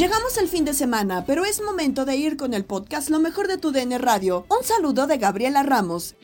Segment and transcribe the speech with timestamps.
[0.00, 3.48] Llegamos al fin de semana, pero es momento de ir con el podcast Lo mejor
[3.48, 4.46] de tu DN Radio.
[4.48, 6.16] Un saludo de Gabriela Ramos.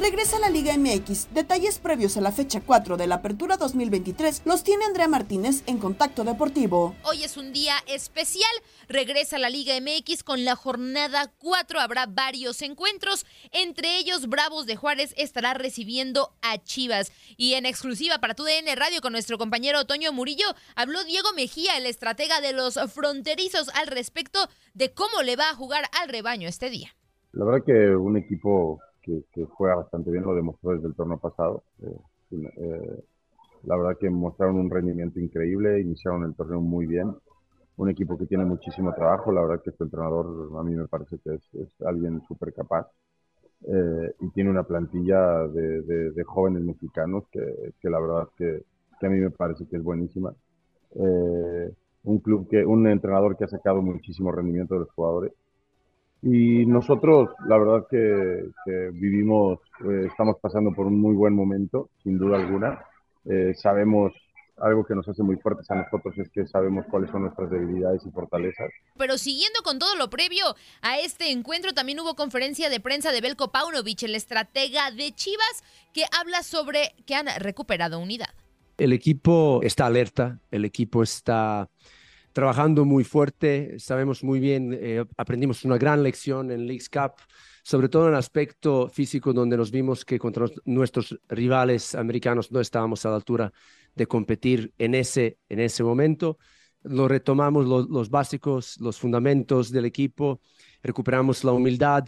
[0.00, 1.34] Regresa a la Liga MX.
[1.34, 5.76] Detalles previos a la fecha 4 de la Apertura 2023 los tiene Andrea Martínez en
[5.76, 6.94] Contacto Deportivo.
[7.02, 8.50] Hoy es un día especial.
[8.88, 11.80] Regresa a la Liga MX con la jornada 4.
[11.80, 13.26] Habrá varios encuentros.
[13.52, 17.12] Entre ellos, Bravos de Juárez estará recibiendo a Chivas.
[17.36, 20.46] Y en exclusiva para tu DN Radio con nuestro compañero Toño Murillo,
[20.76, 24.38] habló Diego Mejía, el estratega de los fronterizos, al respecto
[24.72, 26.96] de cómo le va a jugar al rebaño este día.
[27.32, 31.18] La verdad que un equipo que, que, juega bastante bien, lo demostró desde el torneo
[31.18, 31.62] pasado.
[31.82, 31.96] Eh,
[32.32, 33.04] eh,
[33.64, 37.14] la verdad que mostraron un rendimiento increíble, iniciaron el torneo muy bien.
[37.76, 41.18] Un equipo que tiene muchísimo trabajo, la verdad que este entrenador a mí me parece
[41.18, 42.88] que es, es alguien súper capaz.
[43.66, 48.64] Eh, y tiene una plantilla de, de, de jóvenes mexicanos que, que, la verdad que,
[48.98, 50.34] que, a mí me parece que es buenísima.
[50.92, 55.32] un club que, un entrenador que ha sacado muchísimo rendimiento de los jugadores
[56.22, 59.58] y nosotros, la verdad que, que vivimos,
[59.88, 62.84] eh, estamos pasando por un muy buen momento, sin duda alguna.
[63.24, 64.12] Eh, sabemos
[64.60, 68.02] algo que nos hace muy fuertes a nosotros es que sabemos cuáles son nuestras debilidades
[68.06, 68.70] y fortalezas.
[68.96, 70.44] Pero siguiendo con todo lo previo
[70.82, 75.64] a este encuentro, también hubo conferencia de prensa de Belko Paunovic, el estratega de Chivas,
[75.92, 78.34] que habla sobre que han recuperado unidad.
[78.76, 81.68] El equipo está alerta, el equipo está
[82.32, 83.78] trabajando muy fuerte.
[83.78, 87.12] Sabemos muy bien, eh, aprendimos una gran lección en Leagues Cup,
[87.62, 92.60] sobre todo en el aspecto físico, donde nos vimos que contra nuestros rivales americanos no
[92.60, 93.52] estábamos a la altura
[93.94, 96.38] de competir en ese, en ese momento.
[96.82, 100.40] Lo retomamos lo, los básicos, los fundamentos del equipo,
[100.82, 102.04] recuperamos la humildad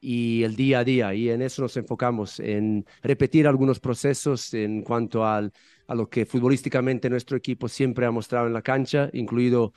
[0.00, 4.82] y el día a día, y en eso nos enfocamos, en repetir algunos procesos en
[4.82, 5.52] cuanto al
[5.88, 9.72] a lo que futbolísticamente nuestro equipo siempre ha mostrado en la cancha, incluido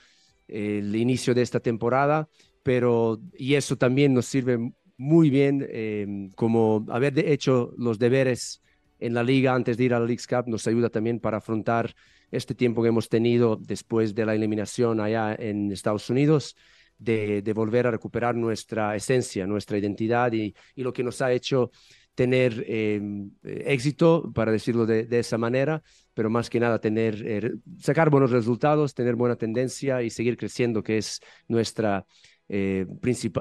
[0.47, 2.27] el inicio de esta temporada,
[2.63, 8.61] pero y eso también nos sirve muy bien eh, como haber hecho los deberes
[8.99, 11.95] en la liga antes de ir a la Leagues Cup nos ayuda también para afrontar
[12.29, 16.55] este tiempo que hemos tenido después de la eliminación allá en Estados Unidos,
[17.01, 21.71] de, volver a recuperar nuestra esencia, nuestra identidad y, y lo que nos ha hecho
[22.15, 23.01] tener eh,
[23.43, 25.81] éxito, para decirlo de, esa manera,
[26.13, 30.83] pero más que nada tener, eh, sacar buenos resultados, tener buena tendencia y seguir creciendo,
[30.83, 32.05] que es nuestra,
[32.49, 32.85] eh,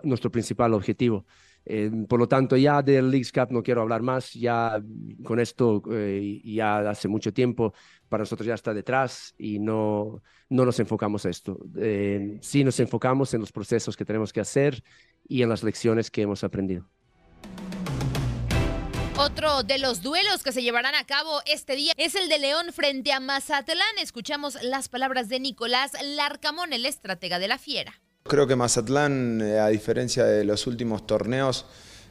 [0.05, 1.27] nuestro principal objetivo.
[1.67, 4.83] Eh, por lo tanto, ya del Leagues Cup no quiero hablar más, ya
[5.25, 7.75] con esto eh, ya hace mucho tiempo
[8.09, 11.59] para nosotros ya está detrás y no, no nos enfocamos a esto.
[11.79, 14.83] Eh, sí nos enfocamos en los procesos que tenemos que hacer
[15.29, 16.89] y en las lecciones que hemos aprendido.
[19.17, 22.73] Otro de los duelos que se llevarán a cabo este día es el de León
[22.73, 23.99] frente a Mazatlán.
[24.01, 28.01] Escuchamos las palabras de Nicolás Larcamón, el estratega de la Fiera.
[28.25, 31.65] Creo que Mazatlán, eh, a diferencia de los últimos torneos,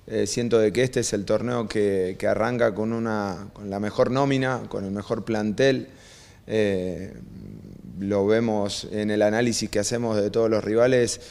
[0.07, 4.09] eh, siento de que este es el torneo que, arranca con, una, con la mejor
[4.09, 5.87] nómina, con el mejor plantel.
[6.47, 7.13] Eh,
[7.99, 11.21] lo vemos en el análisis que hacemos de todos los rivales,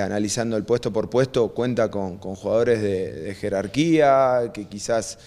[0.00, 5.18] analizando el puesto por puesto, cuenta con, jugadores de, jerarquía, que quizás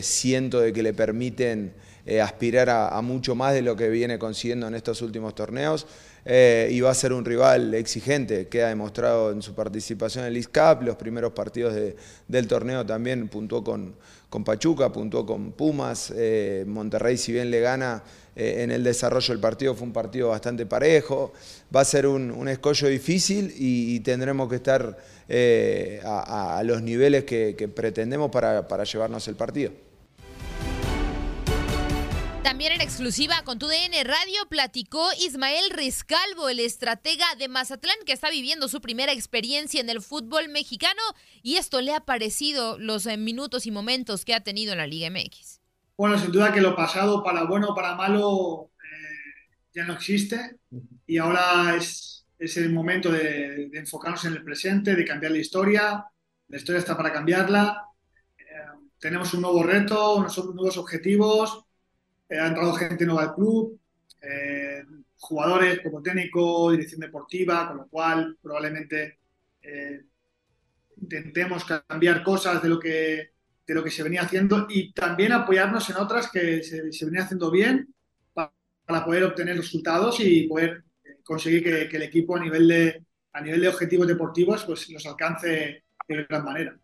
[0.00, 1.74] siento de que le permiten
[2.22, 5.86] aspirar a mucho más de lo que viene consiguiendo en estos últimos torneos.
[6.24, 10.48] Eh, y va a ser un rival exigente, queda demostrado en su participación en el
[10.48, 11.74] Cup, los primeros partidos
[12.28, 13.96] del torneo también puntuó con,
[14.30, 18.04] con Pachuca, puntuó con Pumas, eh, Monterrey si bien le gana
[18.36, 21.32] eh, en el desarrollo del partido fue un partido bastante parejo,
[21.74, 24.96] va a ser un, escollo difícil y, tendremos que estar
[26.04, 29.72] a, los niveles que, pretendemos para llevarnos el partido.
[32.42, 38.12] También en exclusiva con tu DN Radio platicó Ismael Riscalvo, el estratega de Mazatlán, que
[38.12, 41.00] está viviendo su primera experiencia en el fútbol mexicano
[41.42, 44.88] y esto le ha parecido los eh, minutos y momentos que ha tenido en la
[44.88, 45.60] Liga MX.
[45.96, 50.56] Bueno, sin duda que lo pasado, para bueno o para malo, eh, ya no existe
[51.06, 56.04] y ahora es, es el momento de, enfocarnos en el presente, de cambiar la historia.
[56.48, 57.84] La historia está para cambiarla.
[58.36, 58.42] Eh,
[58.98, 61.66] tenemos un nuevo reto, unos nuevos objetivos
[62.28, 63.78] eh, ha entrado gente nueva al club,
[64.20, 64.82] eh,
[65.18, 69.18] jugadores como técnico, dirección deportiva, con lo cual probablemente
[69.62, 70.00] eh,
[71.00, 73.32] intentemos cambiar cosas de lo que
[73.66, 77.50] de lo que se venía haciendo y también apoyarnos en otras que se, venía haciendo
[77.50, 77.94] bien
[78.34, 80.82] para, poder obtener resultados y poder
[81.22, 85.84] conseguir que, el equipo a nivel de a nivel de objetivos deportivos pues los alcance
[86.08, 86.76] de gran manera.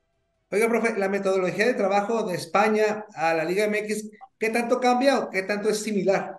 [0.51, 4.09] Oiga, profe, la metodología de trabajo de España a la Liga MX
[4.39, 6.39] ¿Qué tanto cambia o qué tanto es similar?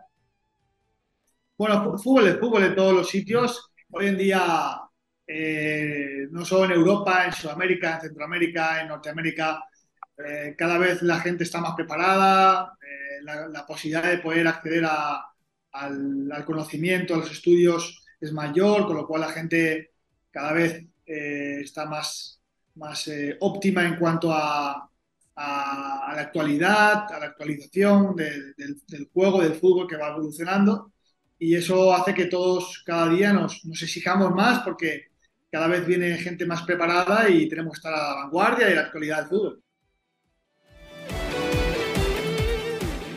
[1.57, 3.72] Bueno, fútbol es fútbol en todos los sitios.
[3.92, 4.80] Hoy en día,
[5.28, 9.62] eh, no solo en Europa, en Sudamérica, en Centroamérica, en Norteamérica,
[10.18, 16.45] eh, cada vez la gente está más preparada, eh, la, posibilidad de poder acceder al,
[16.45, 19.92] conocimiento, a los estudios es mayor, con lo cual la gente
[20.31, 22.42] cada vez está más,
[22.75, 23.10] más
[23.40, 24.89] óptima en cuanto a,
[25.42, 28.54] a, la actualidad, a la actualización del,
[29.14, 30.92] juego, del fútbol que va evolucionando
[31.38, 35.08] y eso hace que todos cada día nos, nos, exijamos más porque
[35.50, 38.82] cada vez viene gente más preparada y tenemos que estar a la vanguardia de la
[38.82, 39.64] actualidad del fútbol.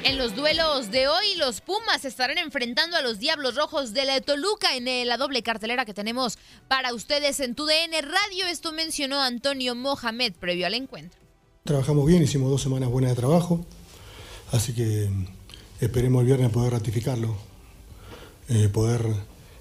[0.05, 4.21] En los duelos de hoy, los Pumas estarán enfrentando a los Diablos Rojos de la
[4.21, 6.39] Toluca en la doble cartelera que tenemos
[6.69, 8.47] para ustedes en TUDN Radio.
[8.47, 11.22] Esto mencionó Antonio Mohamed previo al encuentro.
[11.64, 13.64] Trabajamos bien, hicimos dos semanas buenas de trabajo,
[14.50, 15.26] así que mm,
[15.81, 17.37] esperemos el viernes poder ratificarlo,
[18.49, 19.06] eh, poder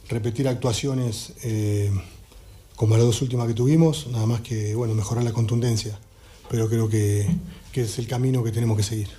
[0.09, 1.92] repetir actuaciones eh,
[2.75, 6.00] como las dos últimas que tuvimos, nada más que bueno, mejorar la contundencia,
[6.50, 7.27] pero creo que,
[7.71, 9.09] que es el camino que tenemos que seguir.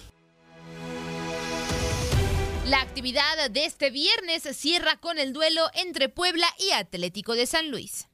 [2.67, 7.71] La actividad de este viernes cierra con el duelo entre Puebla y Atlético de San
[7.71, 8.09] Luis.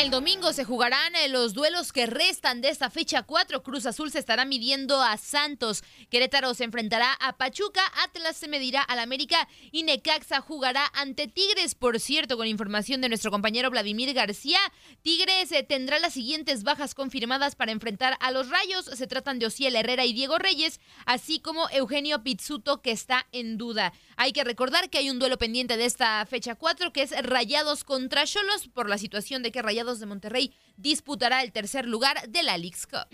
[0.00, 3.62] El domingo se jugarán eh, los duelos que restan de esta fecha 4.
[3.62, 5.84] Cruz Azul se estará midiendo a Santos.
[6.08, 7.82] Querétaro se enfrentará a Pachuca.
[8.02, 9.46] Atlas se medirá al América.
[9.72, 11.74] Y Necaxa jugará ante Tigres.
[11.74, 14.58] Por cierto, con información de nuestro compañero Vladimir García,
[15.02, 18.86] Tigres eh, tendrá las siguientes bajas confirmadas para enfrentar a los Rayos.
[18.86, 23.58] Se tratan de Ociel Herrera y Diego Reyes, así como Eugenio Pizzuto, que está en
[23.58, 23.92] duda.
[24.16, 27.84] Hay que recordar que hay un duelo pendiente de esta fecha 4, que es Rayados
[27.84, 32.42] contra Cholos, por la situación de que Rayados de Monterrey disputará el tercer lugar de
[32.42, 33.08] la League's Cup.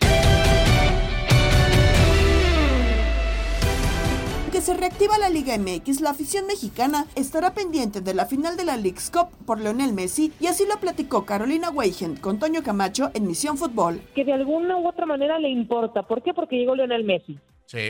[4.57, 8.65] que se reactiva la Liga MX, la afición mexicana estará pendiente de la final de
[8.65, 13.11] la League's Cup por Leonel Messi y así lo platicó Carolina Weigen con Toño Camacho
[13.13, 14.01] en Misión Fútbol.
[14.15, 16.05] Que de alguna u otra manera le importa.
[16.05, 16.33] ¿Por qué?
[16.33, 17.39] Porque llegó Leonel Messi.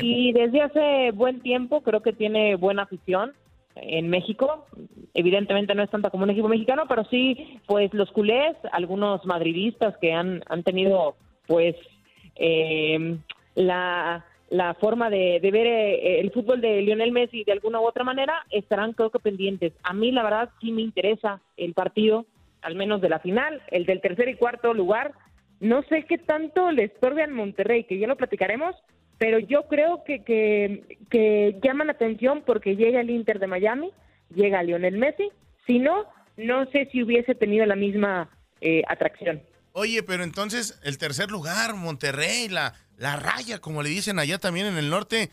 [0.02, 3.32] Y desde hace buen tiempo creo que tiene buena afición
[3.76, 4.66] en México.
[5.14, 9.96] Evidentemente no es tanto como un equipo mexicano, pero sí, pues los culés, algunos madridistas
[9.98, 11.16] que han, han tenido,
[11.46, 11.76] pues,
[12.36, 13.18] eh,
[13.54, 18.04] la, la forma de, ver eh, el fútbol de Lionel Messi de alguna u otra
[18.04, 19.72] manera, estarán creo que pendientes.
[19.82, 22.26] A mí, la verdad, sí me interesa el partido,
[22.62, 25.12] al menos de la final, el del tercer y cuarto lugar.
[25.60, 28.76] No sé qué tanto le estorbe al Monterrey, que ya lo platicaremos,
[29.18, 33.90] pero yo creo que, que, que llaman la atención porque llega el Inter de Miami,
[34.34, 35.30] llega Lionel Messi,
[35.66, 36.04] si no,
[36.36, 38.28] no sé si hubiese tenido la misma
[38.60, 39.42] eh, atracción.
[39.72, 44.66] Oye, pero entonces el tercer lugar, Monterrey, la, la raya, como le dicen allá también
[44.66, 45.30] en el norte.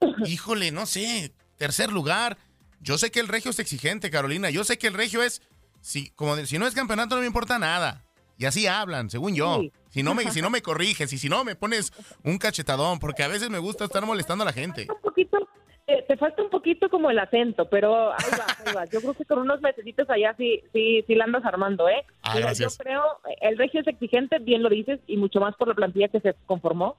[0.26, 2.38] Híjole, no sé, tercer lugar.
[2.80, 4.50] Yo sé que el regio es exigente, Carolina.
[4.50, 5.42] Yo sé que el regio es,
[5.80, 8.04] si, como si no es campeonato no me importa nada.
[8.36, 9.60] Y así hablan, según yo.
[9.60, 9.72] Sí.
[9.88, 11.92] Si no me, si no me corriges y si no me pones
[12.24, 14.86] un cachetadón, porque a veces me gusta estar molestando a la gente.
[14.88, 15.38] Un poquito,
[15.86, 18.84] eh, te falta un poquito como el acento, pero ahí va, ahí va.
[18.84, 22.04] Yo creo que con unos mesecitos allá sí, sí, sí la andas armando, ¿eh?
[22.22, 22.76] Ah, Mira, gracias.
[22.76, 23.02] Yo creo,
[23.40, 26.34] el regio es exigente, bien lo dices, y mucho más por la plantilla que se
[26.44, 26.98] conformó,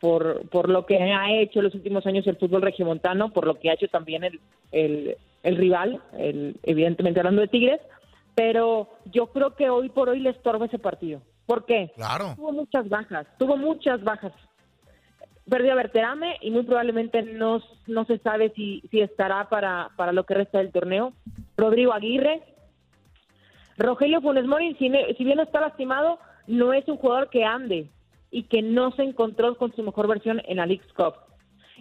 [0.00, 3.68] por, por lo que ha hecho los últimos años el fútbol regiomontano, por lo que
[3.68, 4.40] ha hecho también el,
[4.72, 7.80] el, el rival, el, evidentemente hablando de Tigres,
[8.34, 11.20] pero yo creo que hoy por hoy le estorba ese partido.
[11.50, 11.90] ¿Por qué?
[11.96, 12.34] Claro.
[12.36, 14.32] Tuvo muchas bajas, tuvo muchas bajas.
[15.50, 20.12] Perdió a Berterame y muy probablemente no, no se sabe si, si estará para, para
[20.12, 21.12] lo que resta del torneo.
[21.56, 22.40] Rodrigo Aguirre.
[23.78, 27.90] Rogelio Funes Mori, si, si bien no está lastimado, no es un jugador que ande
[28.30, 31.14] y que no se encontró con su mejor versión en la League's Cup.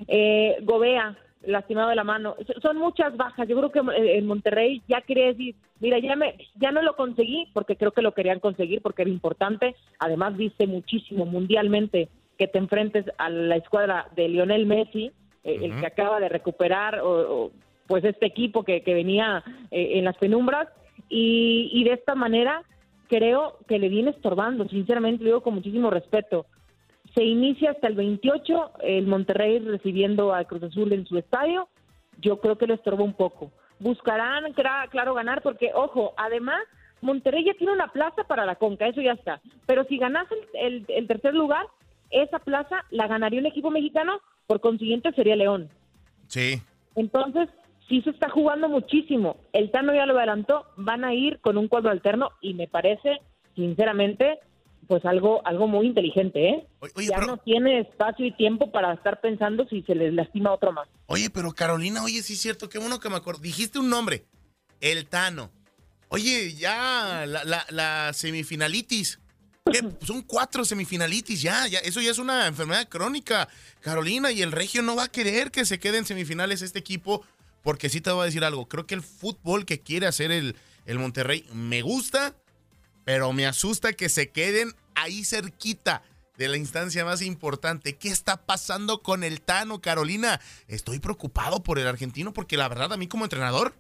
[0.08, 1.16] Eh, Gobea,
[1.46, 2.36] lastimado de la mano.
[2.62, 3.48] Son muchas bajas.
[3.48, 6.96] Yo creo que eh, en Monterrey ya quería decir, mira, ya, me, ya no lo
[6.96, 9.76] conseguí, porque creo que lo querían conseguir, porque era importante.
[10.00, 15.12] Además, viste muchísimo mundialmente que te enfrentes a la escuadra de Lionel Messi,
[15.44, 17.52] eh, el que acaba de recuperar o- o,
[17.88, 20.68] pues este equipo que, que venía eh, en las penumbras.
[21.10, 22.64] Y, y de esta manera
[23.08, 26.46] creo que le viene estorbando, sinceramente lo digo con muchísimo respeto.
[27.20, 31.68] Se inicia hasta el 28 el Monterrey recibiendo a Cruz Azul en su estadio.
[32.22, 33.52] Yo creo que lo estorba un poco.
[33.78, 36.62] Buscarán, claro, ganar porque, ojo, además,
[37.02, 39.42] Monterrey ya tiene una plaza para la Conca, eso ya está.
[39.66, 41.66] Pero si ganas el, el- el tercer lugar,
[42.10, 45.68] esa plaza la ganaría un equipo mexicano, por consiguiente sería León.
[46.28, 46.62] Sí.
[46.96, 47.50] Entonces,
[47.90, 49.36] sí se está jugando muchísimo.
[49.52, 53.20] El Tano ya lo adelantó, van a ir con un cuadro alterno y me parece,
[53.56, 54.40] sinceramente,
[54.90, 56.68] pues algo algo muy inteligente, ¿eh?
[57.08, 60.90] ya no tiene espacio y tiempo para estar pensando si se les lastima otro más.
[61.06, 63.40] Oye, pero Carolina, oye, sí es cierto, qué bueno que me acuerdo.
[63.40, 64.26] Dijiste un nombre,
[64.82, 65.52] el Tano.
[66.08, 69.20] Oye, ya la, la, la semifinalitis.
[69.72, 69.88] ¿Qué?
[70.04, 71.78] Son cuatro semifinalitis ya, ya.
[71.80, 73.48] Eso ya es una enfermedad crónica,
[73.82, 77.24] Carolina, y el Regio no va a querer que se quede en semifinales este equipo,
[77.62, 78.68] porque sí te voy a decir algo.
[78.68, 80.56] Creo que el fútbol que quiere hacer el,
[80.88, 82.34] el Monterrey me gusta,
[83.10, 86.04] pero me asusta que se queden ahí cerquita
[86.38, 87.98] de la instancia más importante.
[87.98, 90.40] ¿Qué está pasando con el Tano, Carolina?
[90.68, 93.74] Estoy preocupado por el argentino porque la verdad a mí como entrenador,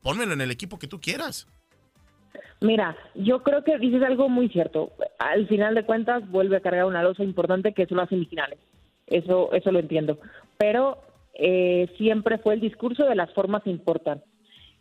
[0.00, 1.48] pónmelo en el equipo que tú quieras.
[2.60, 4.92] Mira, yo creo que dices algo muy cierto.
[5.18, 8.60] Al final de cuentas vuelve a cargar una losa importante que son las semifinales.
[9.08, 10.20] Eso, eso lo entiendo.
[10.56, 11.02] Pero
[11.34, 14.22] eh, siempre fue el discurso de las formas importan.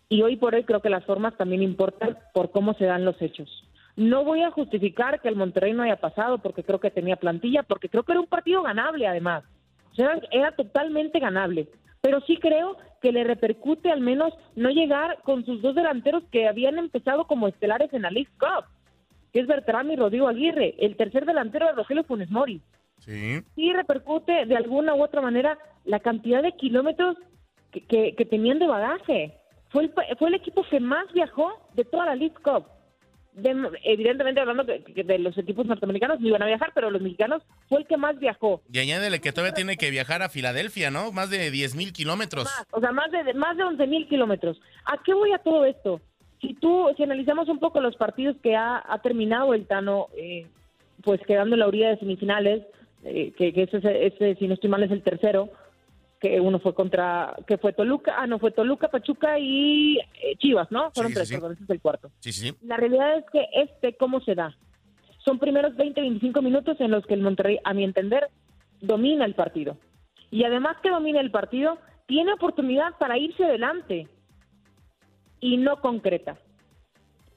[0.08, 3.20] Y hoy por hoy creo que las formas también importan por cómo se dan los
[3.20, 3.67] hechos.
[3.98, 7.64] No voy a justificar que el Monterrey no haya pasado porque creo que tenía plantilla,
[7.64, 9.44] porque creo que era un partido ganable además.
[9.92, 11.68] O sea, era totalmente ganable.
[12.02, 16.48] Pero sí creo que le repercute al menos no llegar con sus dos delanteros que
[16.48, 18.66] habían empezado como estelares en la League Cup,
[19.34, 22.62] que es Bertrand y Rodrigo Aguirre, el tercer delantero de Rogelio Funes Mori.
[23.00, 23.42] Sí.
[23.56, 27.18] Sí repercute de alguna u otra manera la cantidad de kilómetros
[27.72, 29.34] que, que- que tenían de bagaje.
[29.70, 32.66] Fue el, fue el equipo que más viajó de toda la League Cup.
[33.38, 37.44] De- evidentemente hablando de, de los equipos norteamericanos no iban a viajar, pero los mexicanos
[37.70, 38.62] fue el que más viajó.
[38.74, 41.12] Y añádele que todavía tiene que viajar a Filadelfia, ¿no?
[41.12, 42.48] Más de 10 mil kilómetros.
[42.72, 44.60] O sea, más de, más de 11 mil kilómetros.
[44.86, 46.02] ¿A qué voy a todo esto?
[46.42, 50.48] Si tú, si analizamos un poco los partidos que ha, ha terminado el Tano, eh,
[51.04, 52.64] pues quedando en la orilla de semifinales,
[53.04, 55.50] eh, que, que ese, ese, si no estoy mal, es el tercero,
[56.20, 60.72] que uno fue contra, que fue Toluca, ah, no, fue Toluca, Pachuca y eh, Chivas,
[60.72, 60.92] ¿no?
[60.92, 61.36] Fueron Sí, tres, sí.
[61.36, 62.12] perdón, ese es el cuarto.
[62.20, 62.54] Sí, sí.
[62.64, 64.56] La realidad es que este, ¿cómo se da?
[65.24, 68.30] Son primeros 20, 25 minutos en los que el Monterrey, a mi entender,
[68.82, 69.78] domina el partido.
[70.32, 74.08] Y además que domina el partido, tiene oportunidad para irse adelante
[75.40, 76.38] y no concreta.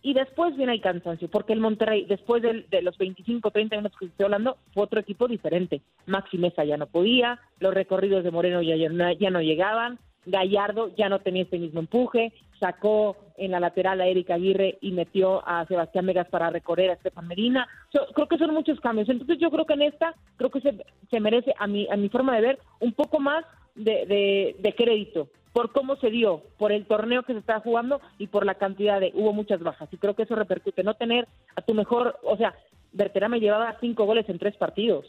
[0.02, 4.07] Y después viene el cansancio, porque el Monterrey, después de, los 25, 30 minutos que
[4.07, 5.83] estoy hablando, fue otro equipo diferente.
[6.07, 8.88] Maxi Mesa ya no podía, los recorridos de Moreno ya, ya,
[9.30, 14.35] no- llegaban, Gallardo ya no tenía este mismo empuje, sacó en la lateral a Erika
[14.35, 17.66] Aguirre y metió a Sebastián Vegas para recorrer a Estefan Medina.
[17.92, 19.09] So, creo que son muchos cambios.
[19.09, 20.75] Entonces yo creo que en esta, creo que se,
[21.11, 25.28] se merece, a mi, a mi forma de ver, un poco más de- de crédito
[25.52, 29.00] por cómo se dio, por el torneo que se estaba jugando y por la cantidad
[29.00, 29.88] de, hubo muchas bajas.
[29.92, 31.26] Y creo que eso repercute, no tener
[31.57, 32.54] a tu mejor, o sea,
[32.92, 35.07] Berterame llevaba cinco goles en tres partidos.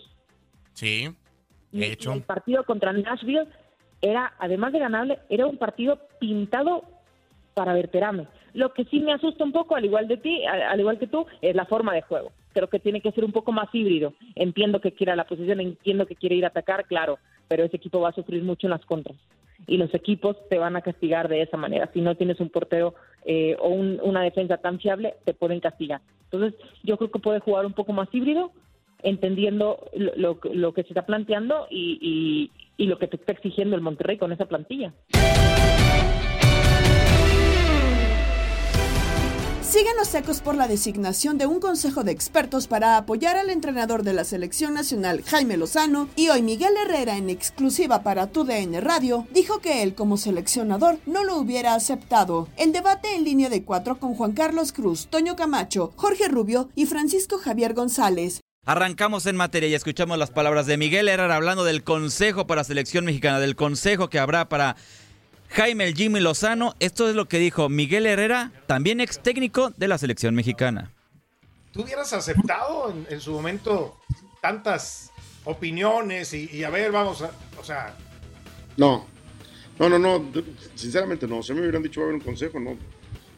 [0.73, 1.09] Sí.
[1.71, 2.13] Y Hecho.
[2.13, 3.47] El partido contra Nashville
[4.01, 6.83] era, además de ganable, era un partido pintado
[7.53, 8.27] para Berterame.
[8.53, 11.07] Lo que sí me asusta un poco, al igual de ti, al, al igual que
[11.07, 12.31] tú, es la forma de juego.
[12.53, 14.13] creo que tiene que ser un poco más híbrido.
[14.35, 18.01] Entiendo que quiera la posición, entiendo que quiere ir a atacar, claro, pero ese equipo
[18.01, 19.17] va a sufrir mucho en las contras.
[19.67, 21.89] Y los equipos te van a castigar de esa manera.
[21.93, 26.01] Si no tienes un portero eh, o una defensa tan fiable, te pueden castigar.
[26.31, 28.51] Entonces, yo creo que puede jugar un poco más híbrido,
[29.03, 33.81] entendiendo lo, lo, que se está planteando y, y lo que te está exigiendo el
[33.81, 34.93] Monterrey con esa plantilla.
[39.71, 44.03] Siguen los secos por la designación de un consejo de expertos para apoyar al entrenador
[44.03, 49.25] de la selección nacional Jaime Lozano y hoy Miguel Herrera en exclusiva para TUDN Radio
[49.33, 52.49] dijo que él como seleccionador no lo hubiera aceptado.
[52.57, 56.85] El debate en línea de cuatro con Juan Carlos Cruz, Toño Camacho, Jorge Rubio y
[56.85, 58.41] Francisco Javier González.
[58.63, 63.05] Arrancamos en materia y escuchamos las palabras de Miguel Herrera hablando del consejo para selección
[63.05, 64.75] mexicana, del consejo que habrá para
[65.53, 66.75] Jaime el Jimmy Lozano.
[66.79, 70.93] Esto es lo que dijo Miguel Herrera, también ex técnico de la selección mexicana.
[71.73, 73.97] ¿Tú hubieras aceptado en, su momento
[74.41, 75.11] tantas
[75.43, 77.93] opiniones y, a ver, vamos a, o sea...
[78.77, 79.05] No,
[79.77, 80.31] no, no, no,
[80.75, 81.43] sinceramente no.
[81.43, 82.77] Si me hubieran dicho va a haber un consejo, no,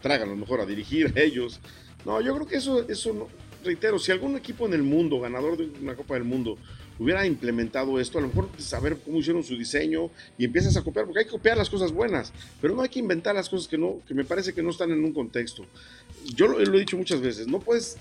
[0.02, 1.60] tráiganlo mejor a dirigir a ellos.
[2.06, 3.28] No, yo creo que eso, eso no,
[3.64, 6.60] reitero, si algún equipo en el mundo, ganador de una Copa del Mundo,
[7.04, 11.06] hubiera implementado esto, a lo mejor saber cómo hicieron su diseño y empiezas a copiar,
[11.06, 12.32] porque hay que copiar las cosas buenas,
[12.62, 14.92] pero no hay que inventar las cosas que no, que me parece que no están
[14.92, 15.66] en un contexto.
[16.36, 17.98] Yo lo, he dicho muchas veces, no puedes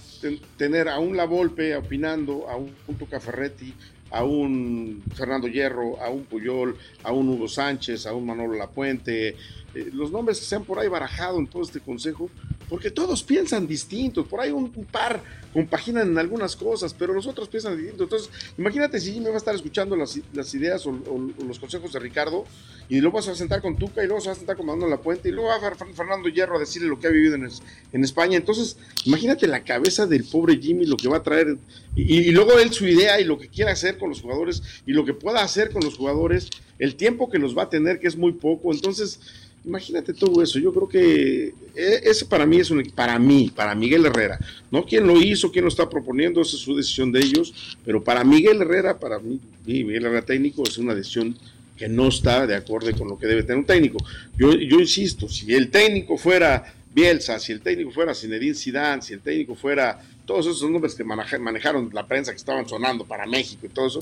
[0.56, 3.74] tener a un La Volpe opinando, a un Punto Caferretti,
[4.10, 9.30] a un Fernando Hierro, a un Puyol, a un Hugo Sánchez, a un Manolo Lapuente,
[9.74, 12.30] eh, los nombres que se han por ahí barajado en todo este consejo,
[12.72, 17.46] porque todos piensan distintos, por ahí un, par compaginan en algunas cosas, pero los otros
[17.46, 18.04] piensan distintos.
[18.04, 20.16] Entonces, imagínate si me va a estar escuchando las,
[20.54, 20.98] ideas o,
[21.46, 22.46] los consejos de Ricardo,
[22.88, 24.88] y luego vas a sentar con Tuca, y luego se va a sentar con Manuel
[24.88, 28.04] La Puente, y luego va a Fernando Hierro a decirle lo que ha vivido en,
[28.04, 28.38] España.
[28.38, 31.58] Entonces, imagínate la cabeza del pobre Jimmy, lo que va a traer,
[31.94, 34.92] y, y luego él su idea y lo que quiere hacer con los jugadores, y
[34.92, 36.48] lo que pueda hacer con los jugadores,
[36.78, 38.72] el tiempo que los va a tener, que es muy poco.
[38.72, 39.20] Entonces,
[39.64, 40.58] Imagínate todo eso.
[40.58, 44.38] Yo creo que eh, ese para mí es un para mí, para Miguel Herrera.
[44.70, 48.02] No quién lo hizo, quién lo está proponiendo, esa es su decisión de ellos, pero
[48.02, 51.36] para Miguel Herrera, para mí, Miguel Herrera técnico es una decisión
[51.76, 53.98] que no está de acuerdo con lo que debe tener un técnico.
[54.36, 59.14] Yo, yo insisto, si el técnico fuera Bielsa, si el técnico fuera Zinedine Zidane, si
[59.14, 63.66] el técnico fuera todos esos nombres que manejaron la prensa que estaban sonando para México
[63.66, 63.98] y todo eso,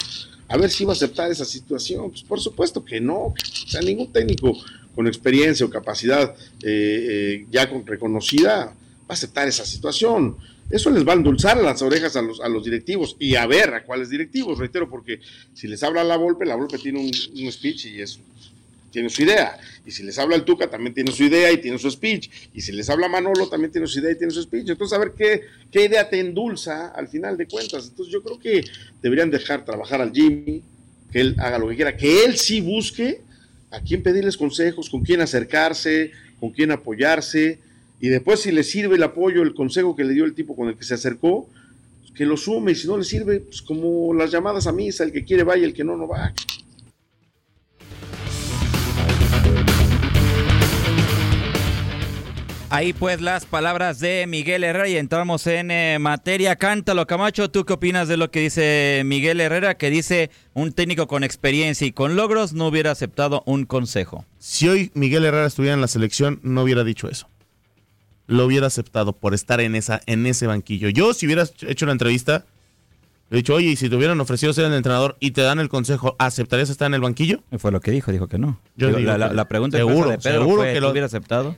[0.48, 2.10] a ver si iba a aceptar esa situación.
[2.10, 3.34] Pues por supuesto que no, o
[3.66, 4.56] sea, ningún técnico
[5.00, 6.66] con experiencia o capacidad eh,
[7.42, 8.74] eh, ya reconocida va
[9.08, 10.36] a aceptar esa situación.
[10.68, 13.72] Eso les va a endulzar las orejas a los, a los directivos y a ver
[13.72, 15.18] a cuáles directivos, reitero, porque
[15.54, 18.04] si les habla la Volpe, la Volpe tiene un, un speech y
[18.90, 19.58] tiene su idea.
[19.86, 22.28] Y si les habla el Tuca, también tiene su idea y tiene su speech.
[22.52, 24.68] Y si les habla Manolo, también tiene su idea y tiene su speech.
[24.68, 27.88] Entonces, a ver qué, qué idea te endulza al final de cuentas.
[27.88, 28.66] Entonces, yo creo que
[29.00, 30.62] deberían dejar trabajar al Jimmy,
[31.10, 33.29] que él haga lo que quiera, que él sí busque
[33.70, 37.58] a quién pedirles consejos, con quién acercarse, con quién apoyarse.
[38.00, 40.68] Y después, si le sirve el apoyo, el consejo que le dio el tipo con
[40.68, 41.48] el que se acercó,
[42.00, 42.72] pues que lo sume.
[42.72, 45.64] Y si no le sirve, pues como las llamadas a misa, el que quiere vaya,
[45.64, 46.32] el que no, no va.
[52.72, 56.54] Ahí pues las palabras de Miguel Herrera y entramos en eh, materia.
[56.54, 57.50] Cántalo, Camacho.
[57.50, 59.74] ¿Tú qué opinas de lo que dice Miguel Herrera?
[59.74, 64.24] Que dice un técnico con experiencia y con logros no hubiera aceptado un consejo.
[64.38, 67.28] Si hoy Miguel Herrera estuviera en la selección, no hubiera dicho eso.
[68.28, 70.90] Lo hubiera aceptado por estar en, esa, en ese banquillo.
[70.90, 72.44] Yo, si hubiera hecho la entrevista,
[73.30, 75.58] le he dicho, oye, y si te hubieran ofrecido ser el entrenador y te dan
[75.58, 77.42] el consejo, ¿aceptarías estar en el banquillo?
[77.58, 78.60] Fue lo que dijo, dijo que no.
[78.76, 81.56] Yo la, pregunta seguro, de Pedro seguro que lo hubiera aceptado.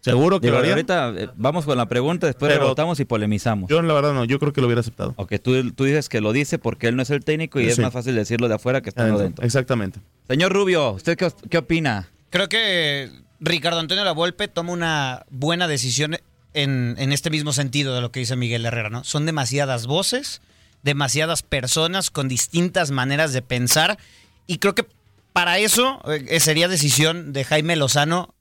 [0.00, 0.72] Seguro que lo haría.
[0.72, 3.68] Ahorita eh, vamos con la pregunta, después rebotamos y polemizamos.
[3.68, 5.14] Yo la verdad no, yo creo que lo hubiera aceptado.
[5.16, 7.78] Ok, tú, tú dices que lo dice porque él no es el técnico y es
[7.78, 9.44] más fácil decirlo de afuera que estando dentro.
[9.44, 10.00] Exactamente.
[10.28, 12.08] Señor Rubio, ¿usted qué, qué opina?
[12.30, 16.16] Creo que Ricardo Antonio Lavolpe toma una buena decisión
[16.54, 19.04] en, en este mismo sentido de lo que dice Miguel Herrera, ¿no?
[19.04, 20.40] Son demasiadas voces,
[20.82, 23.98] demasiadas personas con distintas maneras de pensar
[24.46, 24.86] y creo que
[25.32, 28.34] para eso eh, sería decisión de Jaime Lozano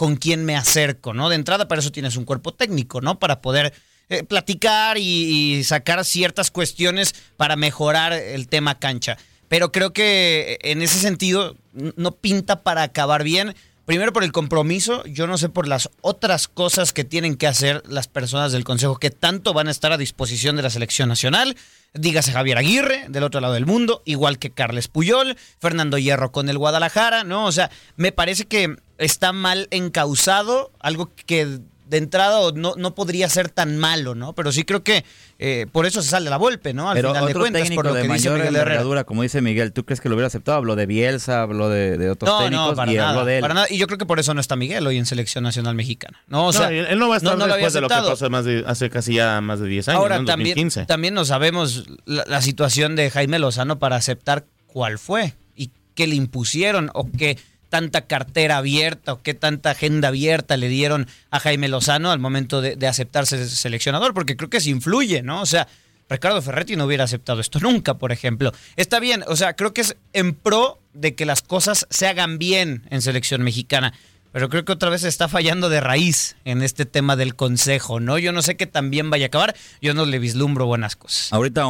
[0.00, 1.28] con quién me acerco, ¿no?
[1.28, 3.18] De entrada, para eso tienes un cuerpo técnico, ¿no?
[3.18, 3.74] Para poder
[4.08, 9.18] eh, platicar y, sacar ciertas cuestiones para mejorar el tema cancha.
[9.48, 13.54] Pero creo que eh, en ese sentido no pinta para acabar bien.
[13.90, 17.82] Primero por el compromiso, yo no sé por las otras cosas que tienen que hacer
[17.88, 21.56] las personas del Consejo que tanto van a estar a disposición de la selección nacional.
[21.92, 26.48] Dígase Javier Aguirre, del otro lado del mundo, igual que Carles Puyol, Fernando Hierro con
[26.48, 27.46] el Guadalajara, ¿no?
[27.46, 31.58] O sea, me parece que está mal encausado, algo que
[31.90, 34.32] de entrada no, no podría ser tan malo, ¿no?
[34.32, 35.04] Pero sí creo que
[35.38, 36.88] eh, por eso se sale la golpe, ¿no?
[36.88, 39.04] Al Pero final de otro cuentas, técnico por lo de que dice mayor Miguel Herrera.
[39.04, 40.56] como dice Miguel, ¿tú crees que lo hubiera aceptado?
[40.58, 43.36] Habló de Bielsa, habló de, de otros No, técnicos no, para y habló nada, de
[43.36, 43.40] él.
[43.42, 43.66] para nada.
[43.68, 46.22] Y yo creo que por eso no está Miguel hoy en Selección Nacional Mexicana.
[46.28, 48.30] No, o No, sea, él él no va a estar después de lo que pasó
[48.30, 50.20] más de- hace casi ya más de 10 años, Ahora ¿no?
[50.20, 50.86] En también, 2015.
[50.86, 56.06] también no sabemos la, la situación de Jaime Lozano para aceptar cuál fue y qué
[56.06, 57.36] le impusieron o qué
[57.70, 62.60] tanta cartera abierta o qué tanta agenda abierta le dieron a Jaime Lozano al momento
[62.60, 65.40] de, de aceptarse seleccionador, porque creo que se influye, ¿no?
[65.40, 65.66] O sea,
[66.10, 68.52] Ricardo Ferretti no hubiera aceptado esto nunca, por ejemplo.
[68.76, 72.38] Está bien, o sea, creo que es en pro de que las cosas se hagan
[72.38, 73.94] bien en selección mexicana.
[74.32, 78.18] Pero creo que otra vez está fallando de raíz en este tema del consejo, ¿no?
[78.18, 81.32] Yo no sé qué tan bien vaya a acabar, yo no le vislumbro buenas cosas.
[81.32, 81.64] Ahorita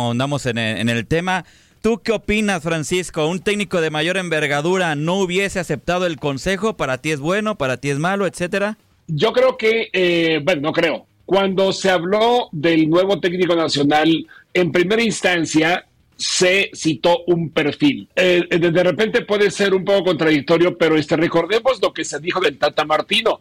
[0.59, 1.45] el, en el tema.
[1.83, 3.27] ¿Tú qué opinas, Francisco?
[3.27, 6.77] ¿Un técnico de mayor envergadura no hubiese aceptado el consejo?
[6.77, 7.57] ¿Para ti es bueno?
[7.57, 8.27] ¿Para ti es malo?
[8.27, 8.77] Etcétera.
[9.07, 11.07] Yo creo que, eh, bueno, no creo.
[11.25, 18.07] Cuando se habló del nuevo técnico nacional, en primera instancia se citó un perfil.
[18.15, 22.41] Eh, de, repente puede ser un poco contradictorio, pero este, recordemos lo que se dijo
[22.41, 23.41] del Tata Martino.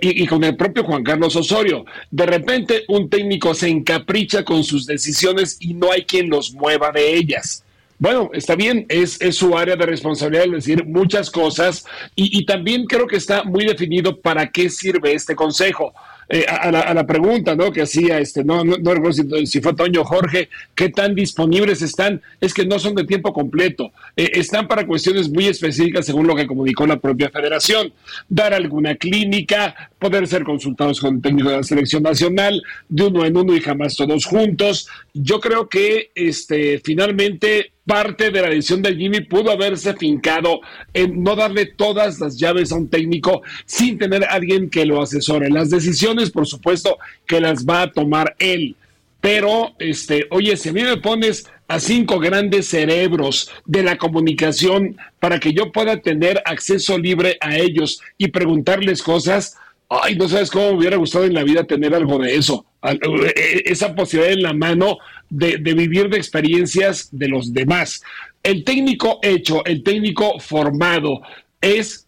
[0.00, 1.84] Y, con el propio Juan Carlos Osorio.
[2.10, 6.90] De repente un técnico se encapricha con sus decisiones y no hay quien los mueva
[6.92, 7.62] de ellas.
[7.98, 11.84] Bueno, está bien, es, es su área de responsabilidad el decir muchas cosas
[12.16, 15.92] y también creo que está muy definido para qué sirve este consejo.
[16.32, 17.72] Eh, a, la, a la pregunta ¿no?
[17.72, 21.82] que hacía, este, no, no, no recuerdo si, si fue Toño Jorge, qué tan disponibles
[21.82, 26.28] están, es que no son de tiempo completo, Eh, están para cuestiones muy específicas según
[26.28, 27.92] lo que comunicó la propia federación,
[28.28, 33.24] dar alguna clínica, poder ser consultados con el técnico de la selección nacional, de uno
[33.24, 34.88] en uno y jamás todos juntos.
[35.14, 40.60] Yo creo que este, finalmente parte de la decisión de Jimmy pudo haberse fincado
[40.94, 45.02] en no darle todas las llaves a un técnico sin tener a alguien que lo
[45.02, 45.50] asesore.
[45.50, 48.76] Las decisiones, por supuesto, que las va a tomar él.
[49.20, 54.96] Pero, este, oye, si a mí me pones a cinco grandes cerebros de la comunicación
[55.18, 59.56] para que yo pueda tener acceso libre a ellos y preguntarles cosas,
[59.90, 63.00] ay, no sabes cómo me hubiera gustado en la vida tener algo de eso, Al-
[63.36, 64.98] eh, esa posibilidad en la mano
[65.28, 68.00] de, de vivir de experiencias de los demás.
[68.42, 71.20] El técnico hecho, el técnico formado,
[71.60, 72.06] es,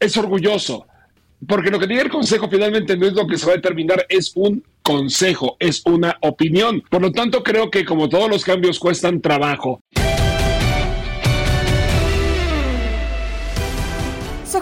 [0.00, 0.86] es orgulloso.
[1.46, 4.06] Porque lo que diga el consejo finalmente no es lo que se va a determinar,
[4.08, 6.82] es un consejo, es una opinión.
[6.88, 9.80] Por lo tanto, creo que como todos los cambios cuestan trabajo.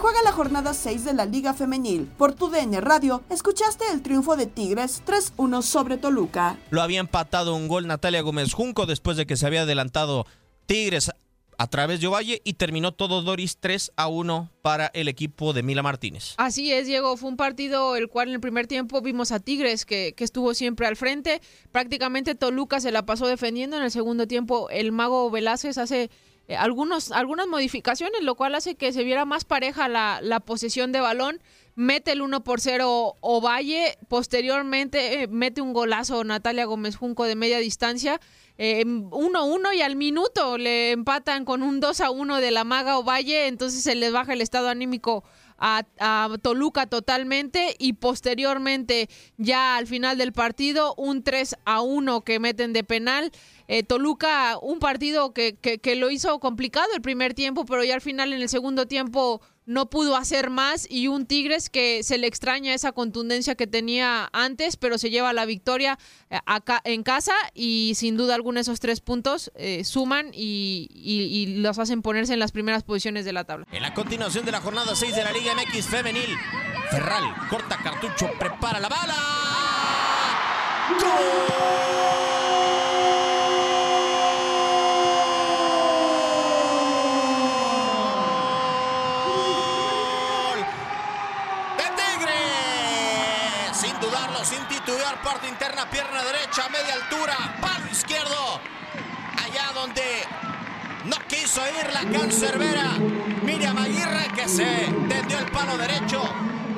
[0.02, 2.10] Juega la jornada 6 de la Liga Femenil.
[2.18, 6.58] Por tu DN Radio, escuchaste el triunfo de Tigres 3-1 sobre Toluca.
[6.70, 10.26] Lo había empatado un gol Natalia Gómez Junco después de que se había adelantado
[10.66, 11.12] Tigres
[11.56, 15.62] a través de Ovalle y terminó todo Doris 3 a 1 para el equipo de
[15.62, 16.34] Mila Martínez.
[16.36, 17.16] Así es, Diego.
[17.16, 20.52] Fue un partido el cual en el primer tiempo vimos a Tigres, que, que estuvo
[20.54, 21.40] siempre al frente.
[21.70, 23.76] Prácticamente Toluca se la pasó defendiendo.
[23.76, 26.10] En el segundo tiempo, el mago Velázquez hace
[26.52, 30.92] eh, algunos, algunas modificaciones, lo cual hace que se viera más pareja la, la posesión
[30.92, 31.40] de balón.
[31.74, 33.96] Mete el 1 por 0 Ovalle.
[34.08, 38.20] Posteriormente, eh, mete un golazo Natalia Gómez Junco de media distancia.
[38.58, 43.48] 1-1 y al minuto le empatan con un 2 a 1 de la maga Ovalle,
[43.48, 45.24] entonces se les baja el estado anímico
[45.58, 52.20] a, a Toluca totalmente y posteriormente ya al final del partido un 3 a 1
[52.20, 53.32] que meten de penal.
[53.72, 58.02] Eh, Toluca, un partido que, que, lo hizo complicado el primer tiempo, pero ya al
[58.02, 62.26] final en el segundo tiempo no pudo hacer más y un Tigres que se le
[62.26, 67.32] extraña esa contundencia que tenía antes, pero se lleva la victoria eh, acá en casa
[67.54, 72.52] y sin duda alguna esos tres puntos eh, suman y, los hacen ponerse en las
[72.52, 73.66] primeras posiciones de la tabla.
[73.72, 76.36] En la continuación de la jornada 6 de la Liga MX femenil,
[76.90, 79.14] Ferral corta cartucho, prepara la bala.
[80.90, 82.01] ¡De
[94.44, 98.60] Sin titubear, parte interna, pierna derecha, media altura, palo izquierdo.
[99.38, 100.02] Allá donde
[101.04, 102.98] no quiso ir la cancerbera.
[103.44, 106.20] Miriam Aguirre que se tendió el palo derecho.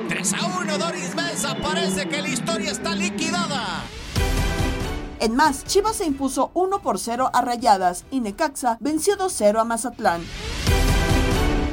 [0.07, 1.55] 3 a 1, Doris Mesa.
[1.55, 3.81] Parece que la historia está liquidada.
[5.19, 9.63] En más, Chivas se impuso 1 por 0 a Rayadas y Necaxa venció 2-0 a
[9.63, 10.23] Mazatlán.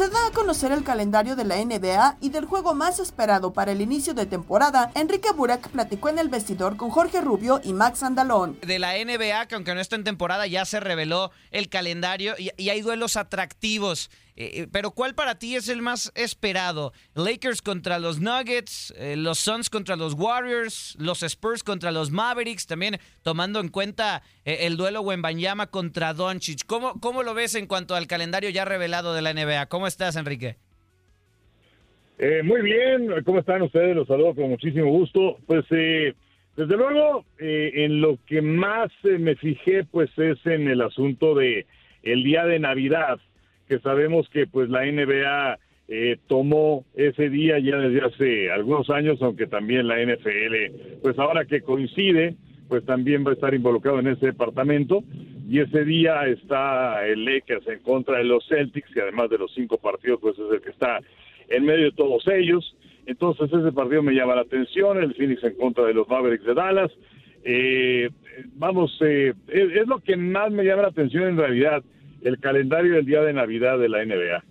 [0.00, 3.72] Se da a conocer el calendario de la NBA y del juego más esperado para
[3.72, 4.90] el inicio de temporada.
[4.94, 8.58] Enrique Burak platicó en el vestidor con Jorge Rubio y Max Andalón.
[8.62, 12.50] De la NBA, que aunque no está en temporada, ya se reveló el calendario y,
[12.56, 14.08] y hay duelos atractivos.
[14.40, 16.94] Eh, eh, pero ¿cuál para ti es el más esperado?
[17.14, 22.66] Lakers contra los Nuggets, eh, los Suns contra los Warriors, los Spurs contra los Mavericks,
[22.66, 26.64] también tomando en cuenta eh, el duelo Wembanyama contra Doncic.
[26.64, 29.66] ¿Cómo, ¿Cómo lo ves en cuanto al calendario ya revelado de la NBA?
[29.66, 30.56] ¿Cómo estás, Enrique?
[32.44, 33.96] Muy bien, ¿cómo están ustedes?
[33.96, 35.38] Los saludo con muchísimo gusto.
[35.46, 41.66] Pues desde luego, en lo que más me fijé, pues es en el asunto de
[42.02, 43.20] el día de Navidad,
[43.70, 45.56] que sabemos que pues la NBA
[45.86, 51.44] eh, tomó ese día ya desde hace algunos años, aunque también la NFL, pues ahora
[51.44, 52.34] que coincide,
[52.68, 55.04] pues también va a estar involucrado en ese departamento.
[55.48, 59.54] Y ese día está el Lakers en contra de los Celtics, que además de los
[59.54, 60.98] cinco partidos, pues es el que está
[61.48, 62.76] en medio de todos ellos.
[63.06, 66.54] Entonces ese partido me llama la atención, el Phoenix en contra de los Mavericks de
[66.54, 66.90] Dallas.
[67.44, 68.10] Eh,
[68.54, 71.84] vamos, eh, es, es lo que más me llama la atención en realidad,
[72.22, 74.44] el calendario del día de Navidad de la NBA.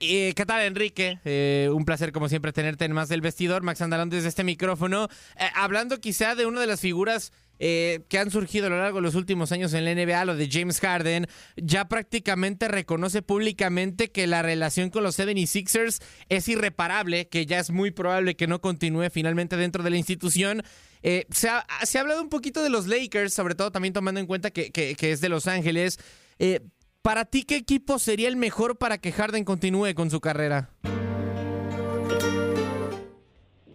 [0.00, 1.18] Eh, ¿Qué tal, Enrique?
[1.24, 3.62] Eh, un placer, como siempre, tenerte en Más del Vestidor.
[3.62, 5.08] Max Andalón desde este micrófono.
[5.36, 9.02] Eh, hablando quizá de una de las figuras que han surgido a lo largo de
[9.02, 14.28] los últimos años en la NBA, lo de James Harden, ya prácticamente reconoce públicamente que
[14.28, 19.10] la relación con los 76ers es irreparable, que ya es muy probable que no continúe
[19.10, 20.62] finalmente dentro de la institución.
[21.02, 21.64] Se, ha,
[21.98, 25.28] hablado un poquito de los Lakers, sobre todo también tomando en cuenta que es de
[25.28, 25.98] Los Ángeles.
[26.38, 26.60] Eh,
[27.02, 30.70] para ti, ¿qué equipo sería el mejor para que Harden continúe con su carrera?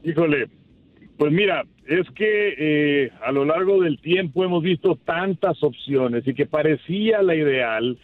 [0.03, 0.49] Híjole,
[1.17, 6.33] pues mira, es que eh, a lo largo del tiempo hemos visto tantas opciones y
[6.33, 7.97] que parecía la ideal.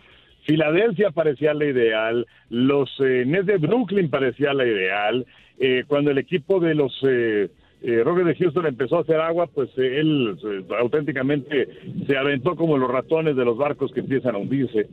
[0.46, 5.26] Filadelfia parecía la ideal, los eh, Nets de Brooklyn parecía la ideal.
[5.60, 7.50] Eh, cuando el equipo de los eh,
[7.82, 11.68] eh, Rockets de Houston empezó a hacer agua, pues eh, él eh, auténticamente
[12.08, 14.88] se aventó como los ratones de los barcos que empiezan a hundirse.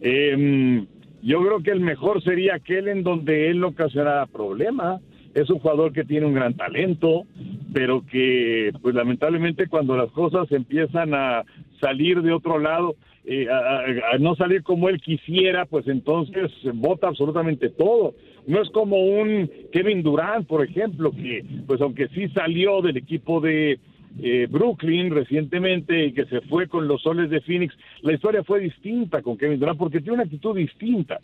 [0.00, 0.86] Eh,
[1.22, 5.00] yo creo que el mejor sería aquel en donde él ocasionara problema.
[5.34, 7.24] Es un jugador que tiene un gran talento,
[7.72, 11.44] pero que, pues lamentablemente, cuando las cosas empiezan a
[11.80, 17.08] salir de otro lado, eh, a, a, no salir como él quisiera, pues entonces vota
[17.08, 18.14] absolutamente todo.
[18.46, 23.40] No es como un Kevin Durant, por ejemplo, que pues aunque sí salió del equipo
[23.40, 23.78] de
[24.22, 28.60] eh, Brooklyn recientemente y que se fue con los soles de Phoenix, la historia fue
[28.60, 31.20] distinta con Kevin Durant porque tiene una actitud distinta.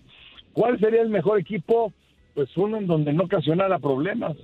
[0.53, 1.93] ¿Cuál sería el mejor equipo?
[2.35, 4.37] Pues uno en donde no ocasionara problemas.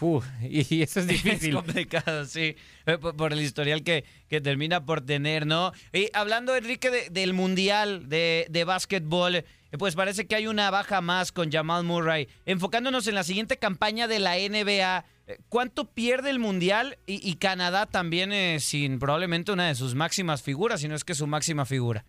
[0.00, 1.50] Uf, y eso es difícil.
[1.50, 2.56] es complicado, sí,
[3.00, 5.72] por, por el historial que, que, termina por tener, ¿no?
[5.92, 9.44] Y hablando, Enrique, de, del Mundial de, de Básquetbol,
[9.78, 12.28] pues parece que hay una baja más con Jamal Murray.
[12.44, 15.04] Enfocándonos en la siguiente campaña de la NBA,
[15.48, 16.96] ¿cuánto pierde el Mundial?
[17.06, 21.14] Y, Canadá también eh, sin probablemente una de sus máximas figuras, si no es que
[21.14, 22.04] su máxima figura.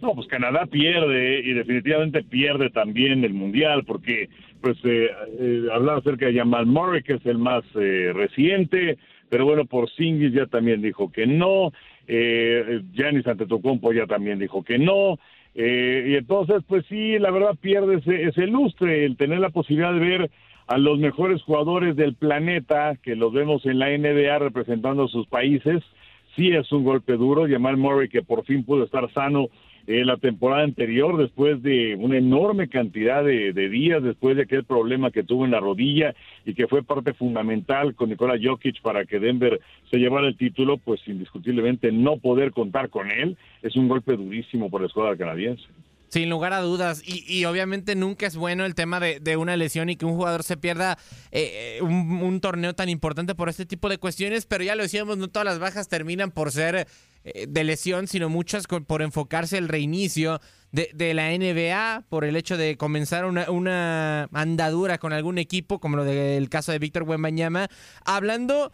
[0.00, 4.28] No, pues Canadá pierde y definitivamente pierde también el Mundial porque
[4.60, 9.44] pues eh, eh, hablaba acerca de Jamal Murray, que es el más eh, reciente, pero
[9.44, 11.72] bueno, por Singis ya también dijo que no,
[12.06, 12.82] eh,
[13.24, 15.18] Antetokounmpo ya también dijo que no,
[15.54, 19.92] eh, y entonces pues sí, la verdad pierde ese, ese lustre, el tener la posibilidad
[19.92, 20.30] de ver
[20.66, 25.26] a los mejores jugadores del planeta, que los vemos en la NBA representando a sus
[25.26, 25.82] países,
[26.36, 29.48] sí es un golpe duro, Jamal Murray que por fin pudo estar sano
[29.86, 34.64] eh, la temporada anterior, después de una enorme cantidad de, de, días, después de aquel
[34.64, 36.14] problema que tuvo en la rodilla
[36.44, 40.78] y que fue parte fundamental con Nikola Jokic para que Denver se llevara el título,
[40.78, 45.64] pues indiscutiblemente no poder contar con él es un golpe durísimo por la escuadra canadiense.
[46.08, 47.02] Sin lugar a dudas.
[47.06, 50.58] Y, obviamente nunca es bueno el tema de, una lesión y que un jugador se
[50.58, 50.98] pierda
[51.30, 54.44] eh, eh, un, torneo tan importante por este tipo de cuestiones.
[54.44, 56.86] Pero ya lo decíamos, no todas las bajas terminan por ser
[57.24, 60.40] de lesión, sino muchas por enfocarse el reinicio
[60.72, 65.96] de, la NBA, por el hecho de comenzar una, una andadura con algún equipo, como
[65.96, 67.68] lo del caso de Víctor Wembanyama.
[68.04, 68.72] Hablando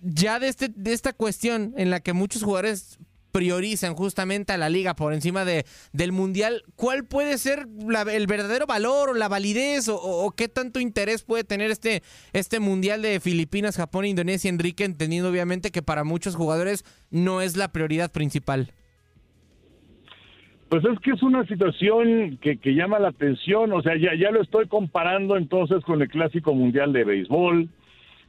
[0.00, 2.98] ya de, este, de esta cuestión en la que muchos jugadores
[3.34, 7.66] priorizan justamente a la liga por encima de, del mundial, ¿cuál puede ser
[8.12, 13.02] el verdadero valor o la validez o, qué tanto interés puede tener este, este mundial
[13.02, 18.12] de Filipinas, Japón, Indonesia, Enrique, entendiendo obviamente que para muchos jugadores no es la prioridad
[18.12, 18.70] principal?
[20.68, 24.30] Pues es que es una situación que, que llama la atención, o sea, ya, ya
[24.30, 27.68] lo estoy comparando entonces con el Clásico Mundial de Béisbol,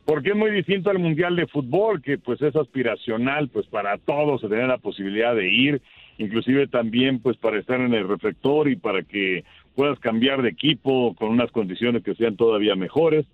[0.05, 4.41] porque es muy distinto al Mundial de Fútbol, que pues es aspiracional, pues para todos
[4.41, 5.81] tener la posibilidad de ir,
[6.19, 9.43] inclusive también pues para estar en el reflector y para que
[9.75, 13.25] puedas cambiar de equipo con unas condiciones que sean todavía mejores.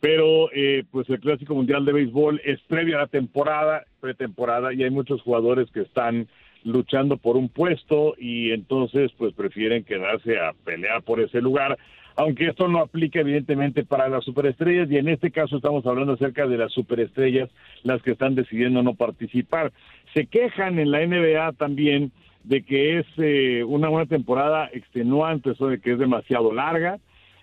[0.00, 4.84] Pero eh, pues el Clásico Mundial de Béisbol es previo a la temporada, pretemporada, y
[4.84, 6.28] hay muchos jugadores que están
[6.62, 11.78] luchando por un puesto y entonces pues prefieren quedarse a pelear por ese lugar
[12.16, 16.46] aunque esto no aplica evidentemente para las superestrellas y en este caso estamos hablando acerca
[16.46, 17.50] de las superestrellas,
[17.82, 19.72] las que están decidiendo no participar.
[20.12, 22.12] Se quejan en la NBA también
[22.44, 26.98] de que es eh, una buena temporada extenuante, eso de que es demasiado larga.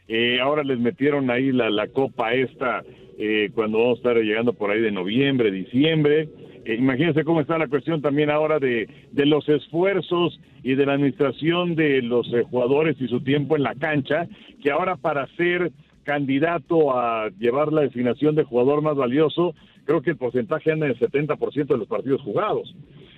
[0.08, 2.84] Eh, ahora les metieron ahí la, la copa esta
[3.18, 6.30] eh, cuando vamos a estar llegando por ahí de noviembre, diciembre.
[6.66, 10.94] Eh, imagínense cómo está la cuestión también ahora de, de los esfuerzos y de la
[10.94, 14.28] administración de los eh, jugadores y su tiempo en la cancha,
[14.62, 15.72] que ahora para ser
[16.04, 20.94] candidato a llevar la designación de jugador más valioso, creo que el porcentaje anda en
[20.94, 22.76] el 70% de los partidos jugados.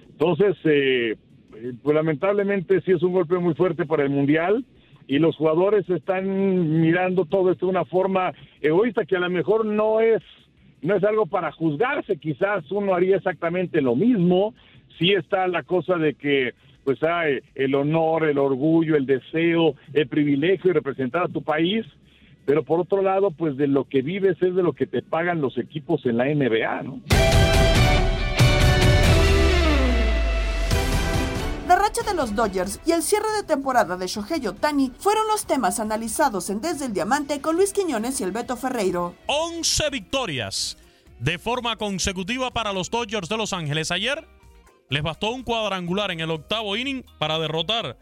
[0.10, 1.16] Entonces, eh,
[1.82, 4.66] pues lamentablemente sí es un golpe muy fuerte para el Mundial
[5.08, 9.66] y los jugadores están mirando todo esto de una forma egoísta que a lo mejor
[9.66, 10.22] no es
[10.84, 14.54] no es algo para juzgarse, quizás uno haría exactamente lo mismo,
[15.00, 20.08] si está la cosa de que pues hay el honor, el orgullo, el deseo, el
[20.08, 21.86] privilegio de representar a tu país,
[22.46, 25.40] pero por otro lado, pues de lo que vives es de lo que te pagan
[25.40, 27.00] los equipos en la NBA, ¿no?
[31.74, 35.48] La racha de los Dodgers y el cierre de temporada de Shohei Otani fueron los
[35.48, 39.16] temas analizados en Desde el Diamante con Luis Quiñones y el Beto Ferreiro.
[39.26, 40.78] 11 victorias
[41.18, 43.90] de forma consecutiva para los Dodgers de Los Ángeles.
[43.90, 44.24] Ayer
[44.92, 47.98] les bastó un cuadrangular en el octavo inning para derrotar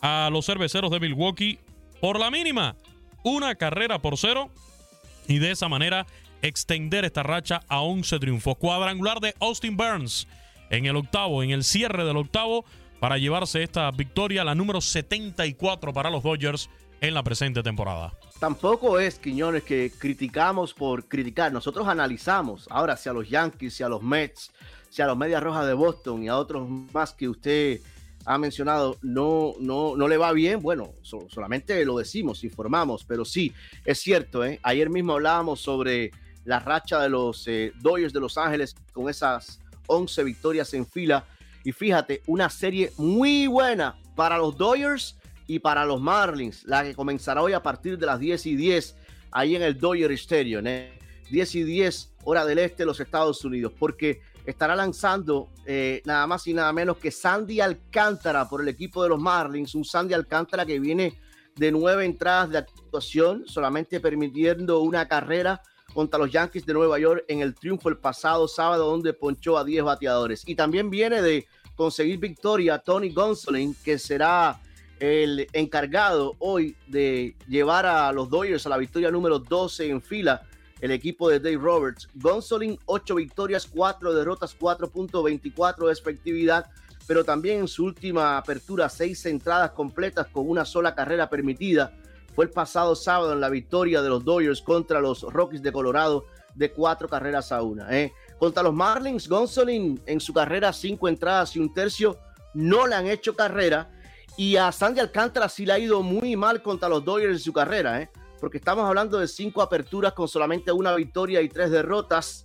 [0.00, 1.60] a los cerveceros de Milwaukee
[2.00, 2.74] por la mínima.
[3.22, 4.50] Una carrera por cero
[5.28, 6.08] y de esa manera
[6.42, 8.56] extender esta racha a 11 triunfos.
[8.56, 10.26] Cuadrangular de Austin Burns
[10.70, 12.64] en el octavo, en el cierre del octavo
[13.02, 18.16] para llevarse esta victoria, la número 74 para los Dodgers en la presente temporada.
[18.38, 21.52] Tampoco es, Quiñones, que criticamos por criticar.
[21.52, 24.52] Nosotros analizamos ahora si a los Yankees, si a los Mets,
[24.88, 27.80] si a los Medias Rojas de Boston y a otros más que usted
[28.24, 33.52] ha mencionado no, no, no le va bien, bueno, solamente lo decimos, informamos, pero sí,
[33.84, 34.60] es cierto, ¿eh?
[34.62, 36.12] ayer mismo hablábamos sobre
[36.44, 41.24] la racha de los eh, Dodgers de Los Ángeles con esas 11 victorias en fila
[41.64, 46.94] y fíjate, una serie muy buena para los Dodgers y para los Marlins, la que
[46.94, 48.96] comenzará hoy a partir de las 10 y 10
[49.30, 50.92] ahí en el Dodger Stadium, ¿eh?
[51.30, 56.26] 10 y 10 hora del este de los Estados Unidos, porque estará lanzando eh, nada
[56.26, 60.14] más y nada menos que Sandy Alcántara por el equipo de los Marlins, un Sandy
[60.14, 61.18] Alcántara que viene
[61.56, 67.24] de nueve entradas de actuación, solamente permitiendo una carrera contra los Yankees de Nueva York
[67.28, 70.42] en el triunfo el pasado sábado donde ponchó a 10 bateadores.
[70.46, 74.60] Y también viene de conseguir victoria Tony Gonsolin, que será
[75.00, 80.42] el encargado hoy de llevar a los Dodgers a la victoria número 12 en fila,
[80.80, 82.08] el equipo de Dave Roberts.
[82.14, 86.66] Gonsolin, 8 victorias, 4 derrotas, 4.24 de efectividad,
[87.06, 91.92] pero también en su última apertura, 6 entradas completas con una sola carrera permitida
[92.34, 96.26] fue el pasado sábado en la victoria de los Dodgers contra los Rockies de Colorado
[96.54, 97.88] de cuatro carreras a una.
[97.96, 98.12] ¿eh?
[98.38, 102.18] Contra los Marlins, Gonsolin en su carrera cinco entradas y un tercio
[102.54, 103.90] no le han hecho carrera
[104.36, 107.52] y a Sandy Alcántara sí le ha ido muy mal contra los Dodgers en su
[107.52, 108.10] carrera, ¿eh?
[108.40, 112.44] porque estamos hablando de cinco aperturas con solamente una victoria y tres derrotas.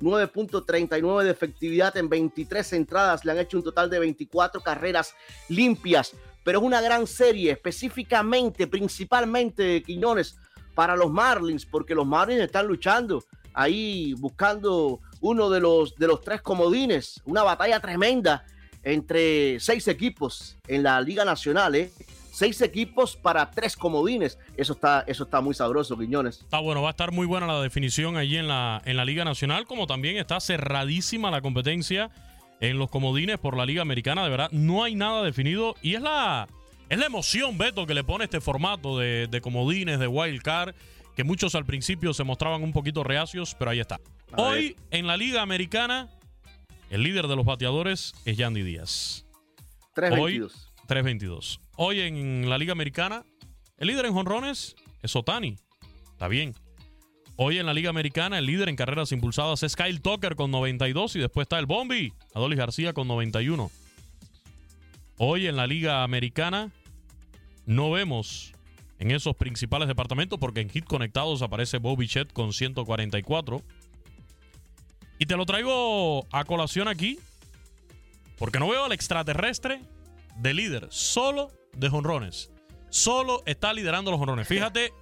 [0.00, 5.12] 9.39 de efectividad en 23 entradas, le han hecho un total de 24 carreras
[5.48, 6.14] limpias
[6.48, 10.38] pero es una gran serie, específicamente, principalmente de Quiñones
[10.74, 13.22] para los Marlins, porque los Marlins están luchando
[13.52, 18.46] ahí buscando uno de los, de los tres comodines, una batalla tremenda
[18.82, 21.92] entre seis equipos en la Liga Nacional, ¿eh?
[22.32, 24.38] seis equipos para tres comodines.
[24.56, 26.40] Eso está, eso está muy sabroso, Quiñones.
[26.40, 29.26] Está bueno, va a estar muy buena la definición allí en la, en la Liga
[29.26, 32.10] Nacional, como también está cerradísima la competencia
[32.60, 34.24] en los comodines por la Liga Americana.
[34.24, 36.48] De verdad, no hay nada definido y es la,
[36.88, 40.74] es la emoción, Beto, que le pone este formato de, de comodines, de wild card,
[41.16, 44.00] que muchos al principio se mostraban un poquito reacios, pero ahí está.
[44.36, 46.08] Hoy en la Liga Americana,
[46.90, 49.26] el líder de los bateadores es Yandy Díaz.
[49.94, 50.52] 3.22.
[50.86, 51.60] 3.22.
[51.76, 53.24] Hoy en la Liga Americana,
[53.78, 55.56] el líder en jonrones es Otani.
[56.12, 56.54] Está bien.
[57.40, 61.14] Hoy en la Liga Americana, el líder en carreras impulsadas es Kyle Tucker con 92
[61.14, 63.70] y después está el Bombi, Adolis García con 91.
[65.18, 66.72] Hoy en la Liga Americana
[67.64, 68.52] no vemos
[68.98, 73.62] en esos principales departamentos porque en hit conectados aparece Bobby Chet con 144.
[75.20, 77.20] Y te lo traigo a colación aquí
[78.36, 79.80] porque no veo al extraterrestre
[80.38, 82.50] de líder, solo de jonrones.
[82.90, 84.48] Solo está liderando los jonrones.
[84.48, 84.92] Fíjate,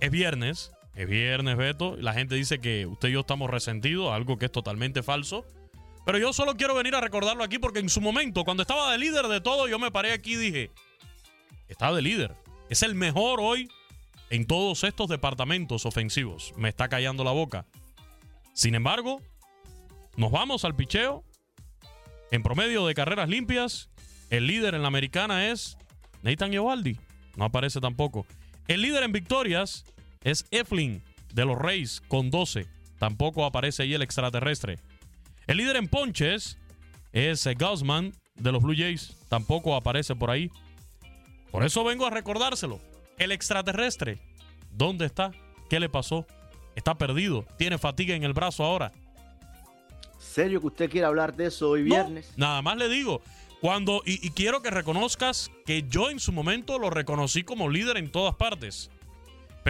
[0.00, 1.96] es viernes, es viernes, Beto.
[1.96, 5.46] La gente dice que usted y yo estamos resentidos, algo que es totalmente falso.
[6.04, 8.98] Pero yo solo quiero venir a recordarlo aquí porque en su momento, cuando estaba de
[8.98, 10.70] líder de todo, yo me paré aquí y dije,
[11.68, 12.34] está de líder.
[12.68, 13.70] Es el mejor hoy
[14.30, 16.52] en todos estos departamentos ofensivos.
[16.56, 17.64] Me está callando la boca.
[18.52, 19.22] Sin embargo,
[20.16, 21.22] nos vamos al picheo.
[22.32, 23.88] En promedio de carreras limpias,
[24.30, 25.78] el líder en la americana es
[26.22, 26.98] Nathan Eovaldi.
[27.36, 28.26] No aparece tampoco.
[28.66, 29.84] El líder en victorias
[30.22, 31.02] es Eflin
[31.32, 32.66] de los Reyes con 12.
[32.98, 34.78] Tampoco aparece ahí el extraterrestre.
[35.46, 36.58] El líder en ponches
[37.12, 39.16] es Gaussman de los Blue Jays.
[39.28, 40.50] Tampoco aparece por ahí.
[41.50, 42.80] Por eso vengo a recordárselo.
[43.18, 44.18] El extraterrestre.
[44.70, 45.32] ¿Dónde está?
[45.70, 46.26] ¿Qué le pasó?
[46.76, 47.44] Está perdido.
[47.56, 48.92] Tiene fatiga en el brazo ahora.
[50.18, 52.32] ¿Serio que usted quiere hablar de eso hoy viernes?
[52.36, 53.22] Nada más le digo.
[53.60, 57.96] Cuando, y, y quiero que reconozcas que yo en su momento lo reconocí como líder
[57.96, 58.90] en todas partes.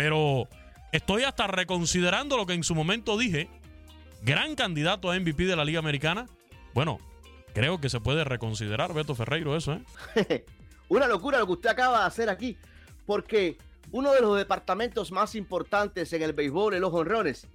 [0.00, 0.46] Pero
[0.92, 3.48] estoy hasta reconsiderando lo que en su momento dije.
[4.22, 6.28] Gran candidato a MVP de la Liga Americana.
[6.72, 6.98] Bueno,
[7.52, 9.72] creo que se puede reconsiderar, Beto Ferreiro, eso,
[10.14, 10.44] ¿eh?
[10.88, 12.56] Una locura lo que usted acaba de hacer aquí,
[13.06, 13.58] porque
[13.90, 17.48] uno de los departamentos más importantes en el béisbol es los honrones.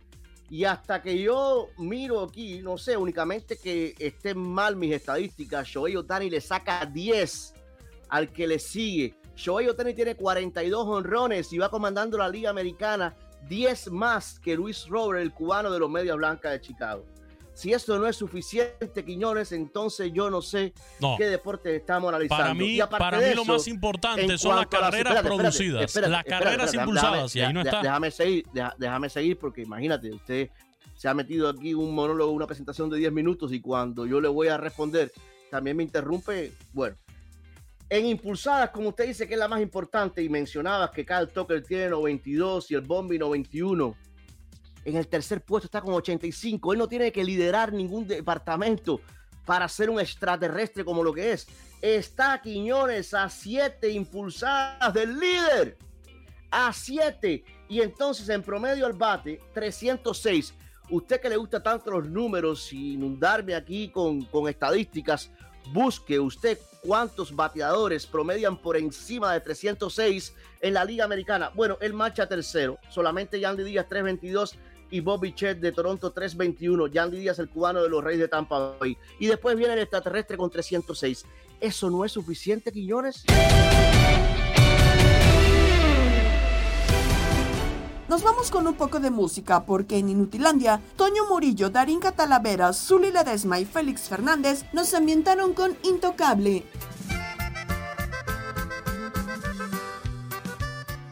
[0.50, 5.96] Y hasta que yo miro aquí, no sé, únicamente que estén mal mis estadísticas, Shohei
[5.96, 7.54] Otani le saca 10
[8.10, 9.16] al que le sigue.
[9.36, 13.16] Shohei Otani tiene 42 honrones y va comandando la Liga Americana
[13.50, 17.06] 10 más que Luis Robert, el cubano de los Medias Blancas de Chicago.
[17.56, 21.16] Si esto no es suficiente, Quiñones, entonces yo no sé No.
[21.20, 22.42] qué deporte estamos analizando.
[22.44, 25.84] Para mí, para mí lo eso, más importante son las carreras espérate, producidas.
[25.84, 27.36] espérate, las espérate, carreras impulsadas.
[27.36, 27.82] y ahí no déjame- está.
[27.84, 28.46] Déjame seguir,
[28.80, 30.50] déjame seguir, porque imagínate, usted
[30.96, 34.30] se ha metido aquí un monólogo, una presentación de 10 minutos y cuando yo le
[34.30, 35.12] voy a responder,
[35.52, 36.54] también me interrumpe.
[36.72, 36.96] Bueno,
[37.90, 41.64] en impulsadas, como usted dice que es la más importante, y mencionabas que Kyle Tucker
[41.64, 43.96] tiene 92 y el Bombi 91.
[44.86, 46.74] En el tercer puesto está con 85.
[46.74, 49.00] Él no tiene que liderar ningún departamento
[49.46, 51.48] para ser un extraterrestre como lo que es.
[51.82, 55.78] Está Quiñones a 7 impulsadas del líder.
[56.50, 57.44] A 7.
[57.70, 60.54] Y entonces en promedio al bate, 306.
[60.90, 65.32] Usted que le gusta tanto los números y inundarme aquí con, con estadísticas,
[65.72, 71.52] busque usted cuántos bateadores promedian por encima de 306 en la Liga Americana.
[71.56, 74.58] Bueno, él marcha tercero, solamente Yandy Díaz 322
[74.92, 76.88] y Bobby Chet de Toronto 321.
[76.88, 78.98] Yandy Díaz, el cubano de los Reyes de Tampa Bay.
[79.20, 81.26] Y después viene el extraterrestre con 306.
[81.60, 83.24] ¿Eso no es suficiente, Quiñones?
[88.10, 93.12] Nos vamos con un poco de música porque en Inutilandia, Toño Murillo, Darín Catalavera, Zuli
[93.12, 96.64] Ledesma y Félix Fernández nos ambientaron con Intocable.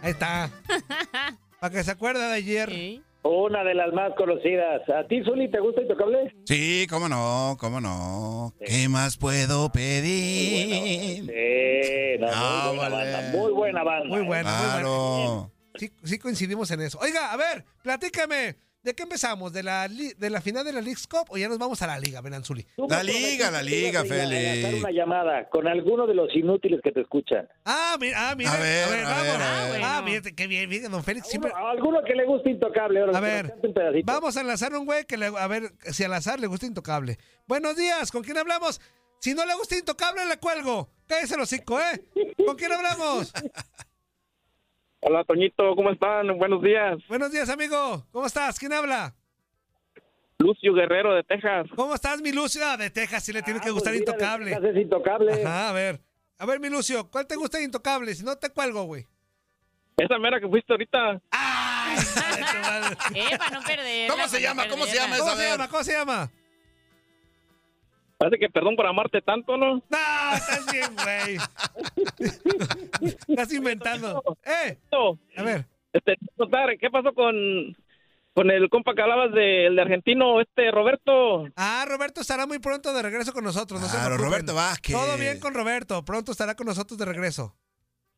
[0.03, 0.49] Ahí está.
[1.59, 3.01] Para que se acuerde de ayer.
[3.23, 4.81] Una de las más conocidas.
[4.89, 6.35] ¿A ti, Zuli, te gusta Intocable?
[6.45, 8.53] Sí, cómo no, cómo no.
[8.65, 11.23] ¿Qué más puedo pedir?
[11.25, 13.11] Sí, no, Ah, muy buena vale.
[13.13, 14.09] banda, muy buena banda.
[14.09, 15.51] Muy bueno, muy Claro.
[15.89, 16.01] Bueno.
[16.01, 16.99] Sí, sí coincidimos en eso.
[16.99, 18.55] Oiga, a ver, platícame.
[18.83, 19.53] ¿De qué empezamos?
[19.53, 21.99] ¿De la, ¿De la final de la League's Cup o ya nos vamos a la
[21.99, 22.65] liga, Benanzuli?
[22.75, 26.91] Tú me prometiste que ibas a hacer una llamada con alguno de los inútiles que
[26.91, 27.47] te escuchan.
[27.63, 28.51] Ah, mira, ah, mira.
[28.51, 29.05] A ver, vamos.
[29.05, 29.81] a ver, a ver.
[29.83, 31.27] Ah, mira, qué bien, bien, don Félix.
[31.27, 31.51] Siempre...
[31.53, 33.01] A alguno que le guste Intocable.
[33.01, 33.53] Ahora, A ver,
[34.03, 37.19] vamos a enlazar un güey que le, a ver si al azar le gusta Intocable.
[37.47, 38.81] Buenos días, ¿con quién hablamos?
[39.19, 40.89] Si no le gusta Intocable, le cuelgo.
[41.05, 42.03] Cállese los cinco, ¿eh?
[42.47, 43.31] ¿Con quién hablamos?
[45.01, 46.27] Hola, Toñito, ¿cómo están?
[46.37, 46.97] Buenos días.
[47.09, 48.05] Buenos días, amigo.
[48.11, 48.59] ¿Cómo estás?
[48.59, 49.15] ¿Quién habla?
[50.37, 51.67] Lucio Guerrero de Texas.
[51.75, 52.61] ¿Cómo estás, mi Lucio?
[52.63, 54.51] Ah, de Texas, sí le tiene que pues gustar mira, de Intocable.
[54.51, 55.43] Texas es Intocable.
[55.43, 56.01] Ajá, a ver.
[56.37, 58.13] A ver, mi Lucio, ¿cuál te gusta de Intocable?
[58.13, 59.05] Si no te cuelgo, güey.
[59.97, 61.21] Esa mera que fuiste ahorita.
[63.13, 64.09] Eh, para no perder.
[64.09, 64.67] ¿Cómo se llama?
[64.69, 65.23] ¿Cómo se llama esa?
[65.23, 65.51] ¿Cómo se ver?
[65.51, 65.67] llama?
[65.67, 66.31] ¿Cómo se llama?
[68.21, 69.77] Parece que perdón por amarte tanto, ¿no?
[69.89, 71.37] No, estás bien, güey.
[73.27, 74.21] Estás inventando.
[74.45, 74.77] ¡Eh!
[75.37, 75.65] A ver.
[75.91, 77.33] Este, contar, ¿qué pasó con,
[78.35, 81.47] con el compa que hablabas del de argentino, este Roberto?
[81.55, 83.81] Ah, Roberto estará muy pronto de regreso con nosotros.
[83.81, 84.17] No Claro.
[84.17, 84.95] Roberto Vázquez.
[84.95, 86.05] Todo bien con Roberto.
[86.05, 87.55] Pronto estará con nosotros de regreso.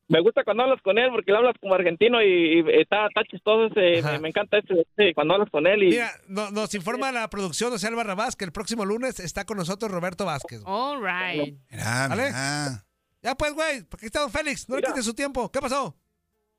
[0.10, 3.24] Me gusta cuando hablas con él porque le hablas como argentino y, y está, está
[3.24, 3.74] chistoso.
[3.80, 5.84] ese, me, me encanta ese, ese, cuando hablas con él.
[5.84, 9.46] Y, Mira, no- nos informa la producción de Alba Rabás que el próximo lunes está
[9.46, 10.62] con nosotros Roberto Vázquez.
[10.66, 11.56] All right.
[11.72, 12.24] Mira, ¿Vale?
[12.28, 12.84] mira.
[13.22, 14.68] Ya pues, güey, porque está don Félix.
[14.68, 15.50] No le quites su tiempo.
[15.50, 15.96] ¿Qué pasó?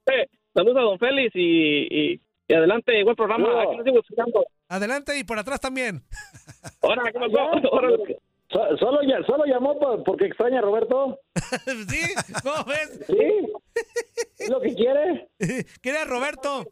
[0.07, 3.47] Eh, saludos a don Félix y, y, y adelante, buen programa.
[3.63, 4.47] Aquí lo sigo escuchando.
[4.69, 6.03] Adelante y por atrás también.
[6.81, 7.39] Ahora, ¿qué pasó?
[7.41, 7.89] Ahora,
[8.55, 11.19] So- Solo, ya, solo llamó por- porque extraña a Roberto.
[11.89, 12.15] ¿Sí?
[12.43, 13.01] ¿Cómo ves?
[13.07, 13.53] Sí.
[14.39, 15.29] ¿Es lo que quiere?
[15.83, 16.65] ¿Quiere a Roberto?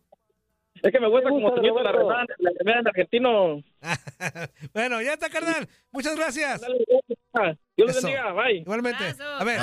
[0.83, 2.09] es que me gusta Me como gusta señor de la Roberto.
[2.11, 3.63] remada, la remada en argentino.
[4.73, 5.69] Bueno, ya está, carnal.
[5.91, 6.61] Muchas gracias.
[7.77, 8.59] Dios los bendiga, bye.
[8.59, 9.05] Igualmente.
[9.39, 9.59] A ver,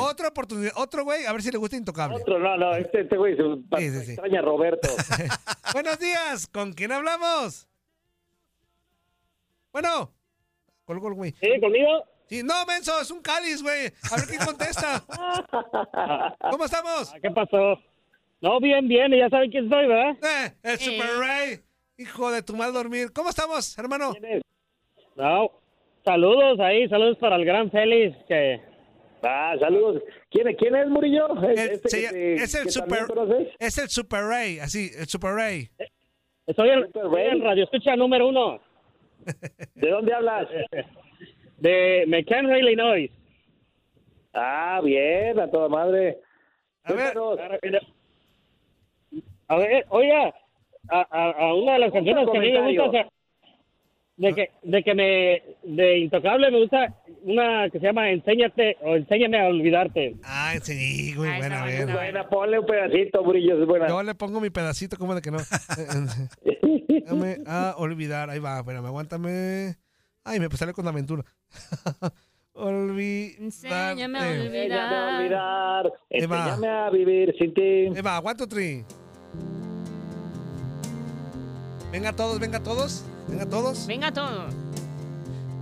[0.00, 0.72] otra oportunidad.
[0.76, 2.16] Otro güey, a ver si le gusta Intocable.
[2.16, 4.12] Otro, no, no, este, este güey se Sí, sí, sí.
[4.12, 4.88] extraña a Roberto.
[5.72, 6.46] Buenos días.
[6.48, 7.68] ¿Con quién hablamos?
[9.72, 10.12] Bueno.
[10.84, 11.32] Colgó el güey.
[11.40, 12.04] ¿Sí, conmigo?
[12.28, 13.86] Sí, no, menso, es un cáliz, güey.
[14.10, 15.02] A ver quién contesta.
[16.50, 17.12] ¿Cómo estamos?
[17.20, 17.78] ¿Qué pasó?
[18.40, 20.16] No, bien, bien, y ya saben quién soy, ¿verdad?
[20.22, 21.60] Eh, el Super Ray.
[21.98, 23.12] Hijo de tu mal dormir.
[23.12, 24.12] ¿Cómo estamos, hermano?
[25.14, 25.50] No,
[26.04, 28.60] saludos ahí, saludos para el gran Félix, que...
[29.22, 30.02] Ah, saludos.
[30.30, 31.28] ¿Quién, quién es Murillo?
[31.44, 33.06] ¿Es, El- este se que es el que Super
[33.60, 35.70] es el Super Ray, así, el Super Ray.
[36.46, 37.28] Estoy en, Super estoy Ray.
[37.28, 38.60] en Radio Escucha número uno
[39.74, 40.48] ¿De dónde hablas?
[41.58, 43.10] de McHenry, Illinois.
[44.34, 46.18] Ah, bien, a toda madre.
[46.84, 47.16] A ver.
[49.48, 50.34] A ver, oiga,
[50.88, 53.08] a, a, a una de las canciones que a mí me gusta,
[54.22, 55.42] de que, de que me,
[55.74, 56.94] de Intocable me gusta
[57.24, 60.14] una que se llama Enséñate o Enséñame a olvidarte.
[60.24, 61.76] Ah, sí, güey, Ah, buena, bien.
[61.86, 61.94] buena.
[61.94, 63.88] Buena, ponle un pedacito, Murillo, es buena.
[63.88, 65.38] Yo le pongo mi pedacito, ¿cómo de que no?
[66.88, 68.30] Déjame a olvidar.
[68.30, 69.76] Ahí va, espérame, aguántame.
[70.24, 71.24] Ay, me sale con la aventura.
[72.54, 73.40] olvidar.
[73.42, 75.86] Enséñame a Enséñame a olvidar.
[75.86, 77.60] olvidar, enséñame a vivir sin ti.
[77.96, 78.84] Ahí va, aguanto, Tri.
[81.90, 83.04] Venga todos, venga todos.
[83.28, 83.86] Venga todos.
[83.86, 84.46] Venga todo.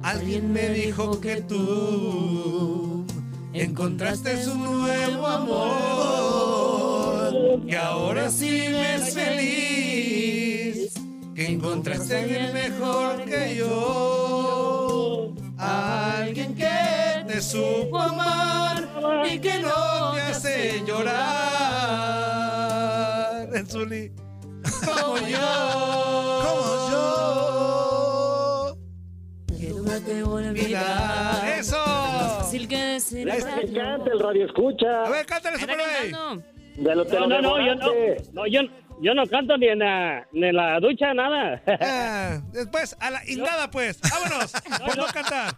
[0.02, 3.04] Alguien me dijo que tú
[3.52, 6.56] encontraste un nuevo amor,
[7.66, 10.94] que ahora sí ves feliz,
[11.34, 18.88] que encontraste a alguien mejor que yo, alguien que te supo amar
[19.30, 21.50] y que no te hace llorar.
[24.84, 25.38] Como yo,
[26.42, 26.89] como yo.
[30.14, 31.48] Olvidar.
[31.58, 31.76] ¡Eso!
[31.76, 35.04] Fácil que decir Es que canta el radio escucha.
[35.04, 36.42] A ver, cántale, cantando.
[36.76, 37.92] De lo, No, lo no, no, yo no,
[38.32, 38.60] no, yo,
[39.02, 41.62] yo no canto ni en la, ni en la ducha, nada.
[41.80, 43.98] Ah, después, a la y nada, pues.
[44.00, 44.52] Vámonos.
[44.86, 45.54] Por no cantar.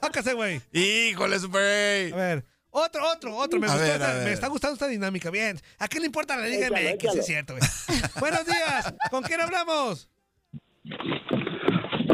[0.00, 0.60] Sácase, güey.
[0.72, 2.44] Híjole, Super A ver.
[2.70, 3.60] Otro, otro, otro.
[3.60, 4.24] Me, A gustó ver, esta- a ver.
[4.24, 5.30] me está gustando esta dinámica.
[5.30, 5.58] Bien.
[5.78, 7.16] ¿A qué le importa la Liga MX?
[7.16, 8.00] Es cierto, güey.
[8.18, 8.94] Buenos días.
[9.10, 10.08] ¿Con quién hablamos?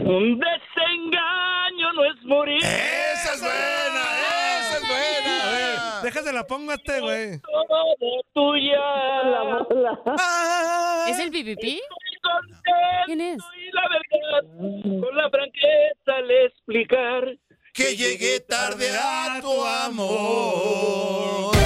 [0.05, 2.59] Un desengaño no es morir.
[2.59, 4.03] Esa es buena,
[4.61, 5.43] esa es buena.
[5.43, 7.41] A ver, déjase la pongo a este, güey.
[7.41, 8.79] Todo tuya.
[9.25, 10.01] La mola.
[11.09, 11.81] ¿Es el PPP?
[13.07, 13.39] ¿Quién es?
[13.57, 14.43] Y la verdad,
[15.01, 17.37] con la franqueza al explicar.
[17.75, 21.57] Que llegué tarde a tu amor.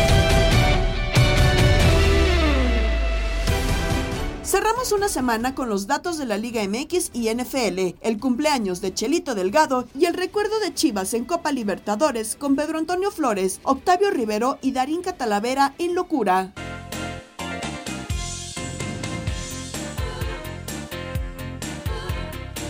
[4.52, 8.92] Cerramos una semana con los datos de la Liga MX y NFL, el cumpleaños de
[8.92, 14.10] Chelito Delgado y el recuerdo de Chivas en Copa Libertadores con Pedro Antonio Flores, Octavio
[14.10, 16.52] Rivero y Darín Catalavera en locura.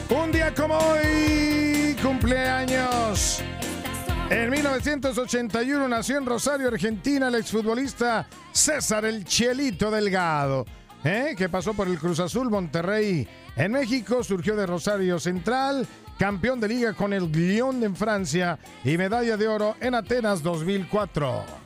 [0.08, 3.42] Un día como hoy, cumpleaños.
[4.30, 10.64] En 1981 nació en Rosario, Argentina, el exfutbolista César el Chelito Delgado,
[11.04, 11.34] ¿eh?
[11.36, 13.26] que pasó por el Cruz Azul Monterrey.
[13.56, 15.86] En México surgió de Rosario Central,
[16.18, 21.62] campeón de liga con el Lyon en Francia y medalla de oro en Atenas 2004.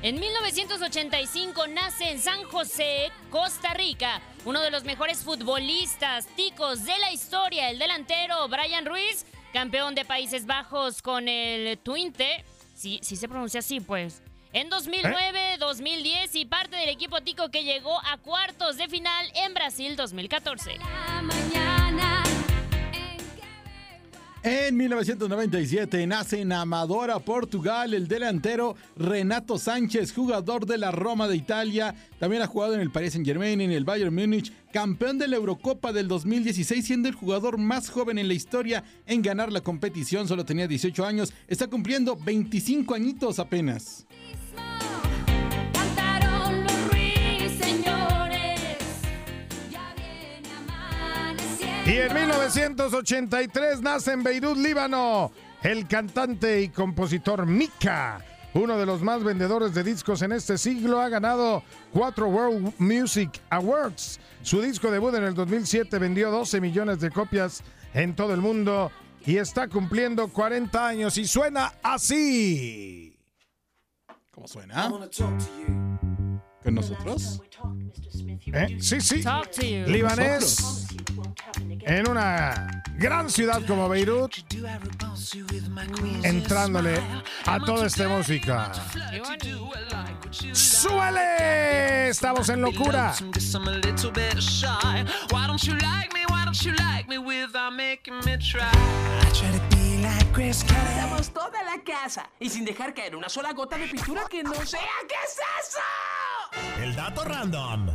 [0.00, 6.96] En 1985 nace en San José, Costa Rica, uno de los mejores futbolistas ticos de
[7.00, 12.44] la historia, el delantero Brian Ruiz, campeón de Países Bajos con el Twente.
[12.74, 14.22] Sí, sí se pronuncia así, pues.
[14.52, 19.52] En 2009, 2010 y parte del equipo tico que llegó a cuartos de final en
[19.52, 20.78] Brasil 2014.
[24.50, 31.36] En 1997 nace en Amadora, Portugal, el delantero Renato Sánchez, jugador de la Roma de
[31.36, 31.94] Italia.
[32.18, 35.92] También ha jugado en el Paris Saint-Germain, en el Bayern Múnich, campeón de la Eurocopa
[35.92, 40.26] del 2016, siendo el jugador más joven en la historia en ganar la competición.
[40.26, 44.06] Solo tenía 18 años, está cumpliendo 25 añitos apenas.
[51.88, 55.32] Y en 1983 nace en Beirut, Líbano,
[55.62, 58.22] el cantante y compositor Mika.
[58.52, 63.40] Uno de los más vendedores de discos en este siglo ha ganado cuatro World Music
[63.48, 64.20] Awards.
[64.42, 67.62] Su disco debut en el 2007 vendió 12 millones de copias
[67.94, 68.92] en todo el mundo
[69.24, 73.18] y está cumpliendo 40 años y suena así.
[74.30, 74.90] ¿Cómo suena?
[76.68, 77.40] ¿Con nosotros?
[78.52, 78.76] ¿Eh?
[78.78, 79.22] Sí, sí.
[79.22, 79.86] Talk to you.
[79.86, 80.86] Libanés.
[81.80, 84.34] En una gran ciudad como Beirut.
[86.22, 87.00] Entrándole
[87.46, 88.70] a toda esta música.
[90.52, 92.10] ¡Súbele!
[92.10, 93.14] Estamos en locura.
[100.96, 104.52] Damos toda la casa y sin dejar caer una sola gota de pintura que no
[104.66, 104.80] sea.
[105.08, 106.17] ¿Qué es eso?
[106.80, 107.88] El dato random.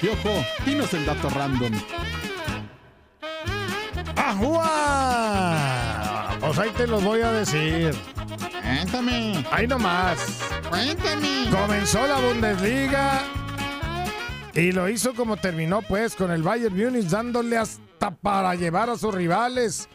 [0.00, 1.72] Piojo, dinos el dato random.
[4.16, 5.58] ¡Ajua!
[6.40, 7.94] Pues ahí te los voy a decir.
[8.62, 9.44] Cuéntame.
[9.50, 10.40] Ahí nomás.
[10.68, 11.50] Cuéntame.
[11.50, 13.22] Comenzó la Bundesliga
[14.54, 18.98] y lo hizo como terminó, pues, con el Bayern Múnich dándole hasta para llevar a
[18.98, 19.88] sus rivales.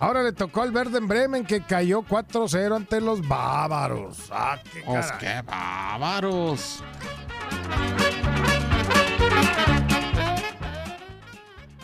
[0.00, 4.30] Ahora le tocó al Werder Bremen que cayó 4-0 ante los bávaros.
[4.30, 6.82] ¡Ah, qué Os, qué bárbaros.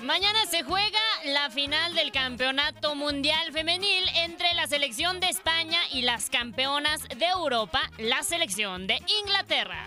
[0.03, 6.01] Mañana se juega la final del Campeonato Mundial Femenil entre la selección de España y
[6.01, 9.85] las campeonas de Europa, la selección de Inglaterra.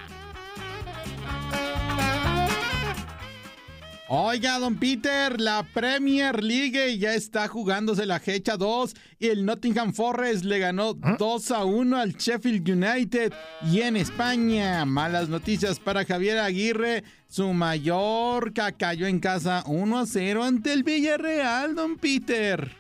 [4.12, 9.94] Oiga, don Peter, la Premier League ya está jugándose la fecha 2 y el Nottingham
[9.94, 13.32] Forest le ganó 2 a 1 al Sheffield United.
[13.72, 20.06] Y en España, malas noticias para Javier Aguirre, su Mallorca cayó en casa 1 a
[20.08, 22.72] 0 ante el Villarreal, don Peter.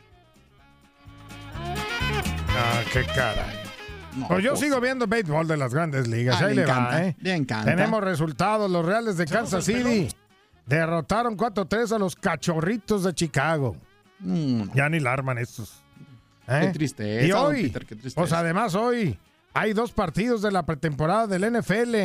[1.55, 3.55] Ah, qué caray.
[4.17, 6.37] No, Pues yo pues- sigo viendo béisbol de las grandes ligas.
[6.41, 7.15] Ah, Ahí le le va, encanta, ¿eh?
[7.21, 7.65] le encanta.
[7.75, 8.69] Tenemos resultados.
[8.71, 10.09] Los Reales de Kansas City
[10.69, 13.75] derrotaron 4-3 a los Cachorritos de Chicago.
[14.73, 15.81] Ya ni la arman estos.
[16.47, 16.59] ¿eh?
[16.59, 16.61] Mm.
[16.67, 18.15] Qué tristeza, Y hoy, Peter, qué tristeza.
[18.21, 19.17] pues además hoy
[19.53, 21.95] hay dos partidos de la pretemporada del NFL.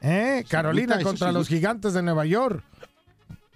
[0.00, 0.44] ¿eh?
[0.48, 1.54] Carolina eso contra los gusta.
[1.54, 2.62] gigantes de Nueva York.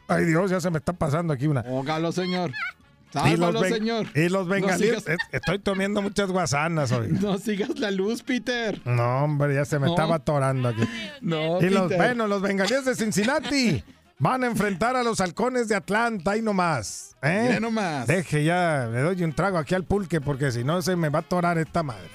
[0.09, 1.62] Ay Dios, ya se me está pasando aquí una.
[1.64, 2.51] Póngalo, señor.
[2.51, 4.07] Y Sálvalo, los, ben- señor.
[4.14, 5.05] y los No bengalíes.
[5.05, 7.09] sigas- Estoy tomando muchas guasanas hoy.
[7.20, 8.80] No sigas la luz, Peter.
[8.84, 9.92] No, hombre, ya se me No.
[9.94, 10.82] estaba atorando aquí.
[11.22, 13.82] No, y los, bueno, los bengalíes de Cincinnati
[14.18, 17.16] van a enfrentar a los halcones de Atlanta, ahí nomás.
[17.22, 17.44] ¿eh?
[17.48, 18.06] Mira nomás.
[18.06, 21.20] Deje ya, le doy un trago aquí al pulque porque si no se me va
[21.20, 22.10] a atorar esta madre.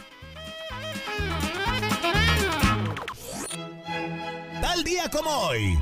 [4.62, 5.78] Tal día como hoy.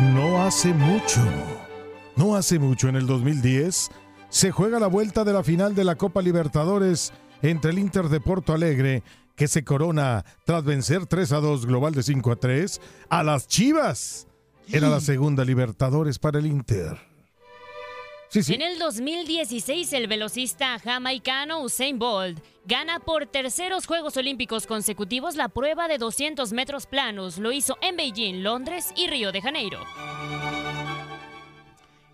[0.00, 1.20] No hace mucho,
[2.16, 3.90] no hace mucho, en el 2010,
[4.28, 8.20] se juega la vuelta de la final de la Copa Libertadores entre el Inter de
[8.20, 9.02] Porto Alegre,
[9.36, 13.48] que se corona tras vencer 3 a 2 global de 5 a 3 a las
[13.48, 14.26] Chivas.
[14.68, 16.98] Era la segunda Libertadores para el Inter.
[18.28, 18.54] Sí, sí.
[18.54, 25.48] En el 2016, el velocista jamaicano Usain Bolt gana por terceros Juegos Olímpicos consecutivos la
[25.48, 27.38] prueba de 200 metros planos.
[27.38, 29.80] Lo hizo en Beijing, Londres y Río de Janeiro.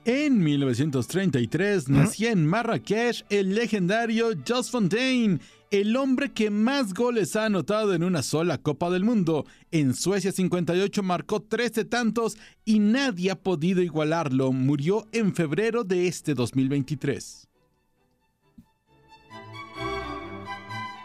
[0.09, 5.41] En 1933 nacía en Marrakech el legendario Just Fontaine,
[5.73, 9.47] el hombre que más goles ha anotado en una sola Copa del Mundo.
[9.73, 14.53] En Suecia 58 marcó 13 tantos y nadie ha podido igualarlo.
[14.53, 17.49] Murió en febrero de este 2023.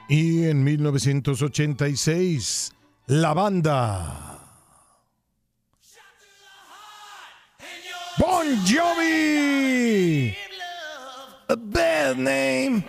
[0.10, 2.72] Y en 1986,
[3.08, 4.31] la banda
[8.18, 10.36] Bon Jovi.
[11.48, 12.84] A bad name.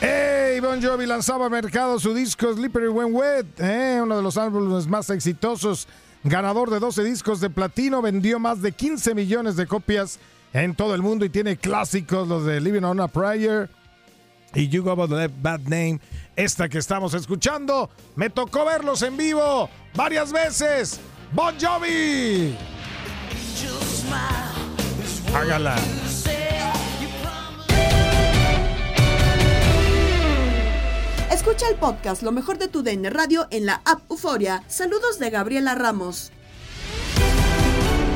[0.00, 4.36] Hey, Bon Jovi lanzaba al mercado su disco Slippery When Wet, eh, uno de los
[4.36, 5.88] álbumes más exitosos,
[6.22, 10.18] ganador de 12 discos de platino, vendió más de 15 millones de copias
[10.52, 13.70] en todo el mundo y tiene clásicos, los de Living on a Prayer
[14.54, 16.00] y You Go About the Bad Name,
[16.36, 17.88] esta que estamos escuchando.
[18.14, 21.00] Me tocó verlos en vivo varias veces.
[21.32, 22.54] Bon Jovi.
[25.34, 25.76] Hágala.
[31.30, 34.62] Escucha el podcast Lo mejor de tu DN Radio en la app Euforia.
[34.68, 36.32] Saludos de Gabriela Ramos.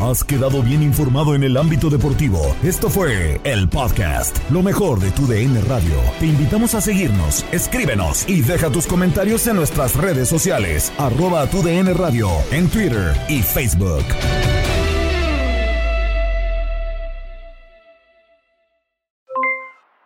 [0.00, 2.56] Has quedado bien informado en el ámbito deportivo.
[2.62, 5.94] Esto fue el podcast Lo mejor de tu DN Radio.
[6.18, 10.90] Te invitamos a seguirnos, escríbenos y deja tus comentarios en nuestras redes sociales.
[10.96, 14.04] Arroba tu DN Radio en Twitter y Facebook.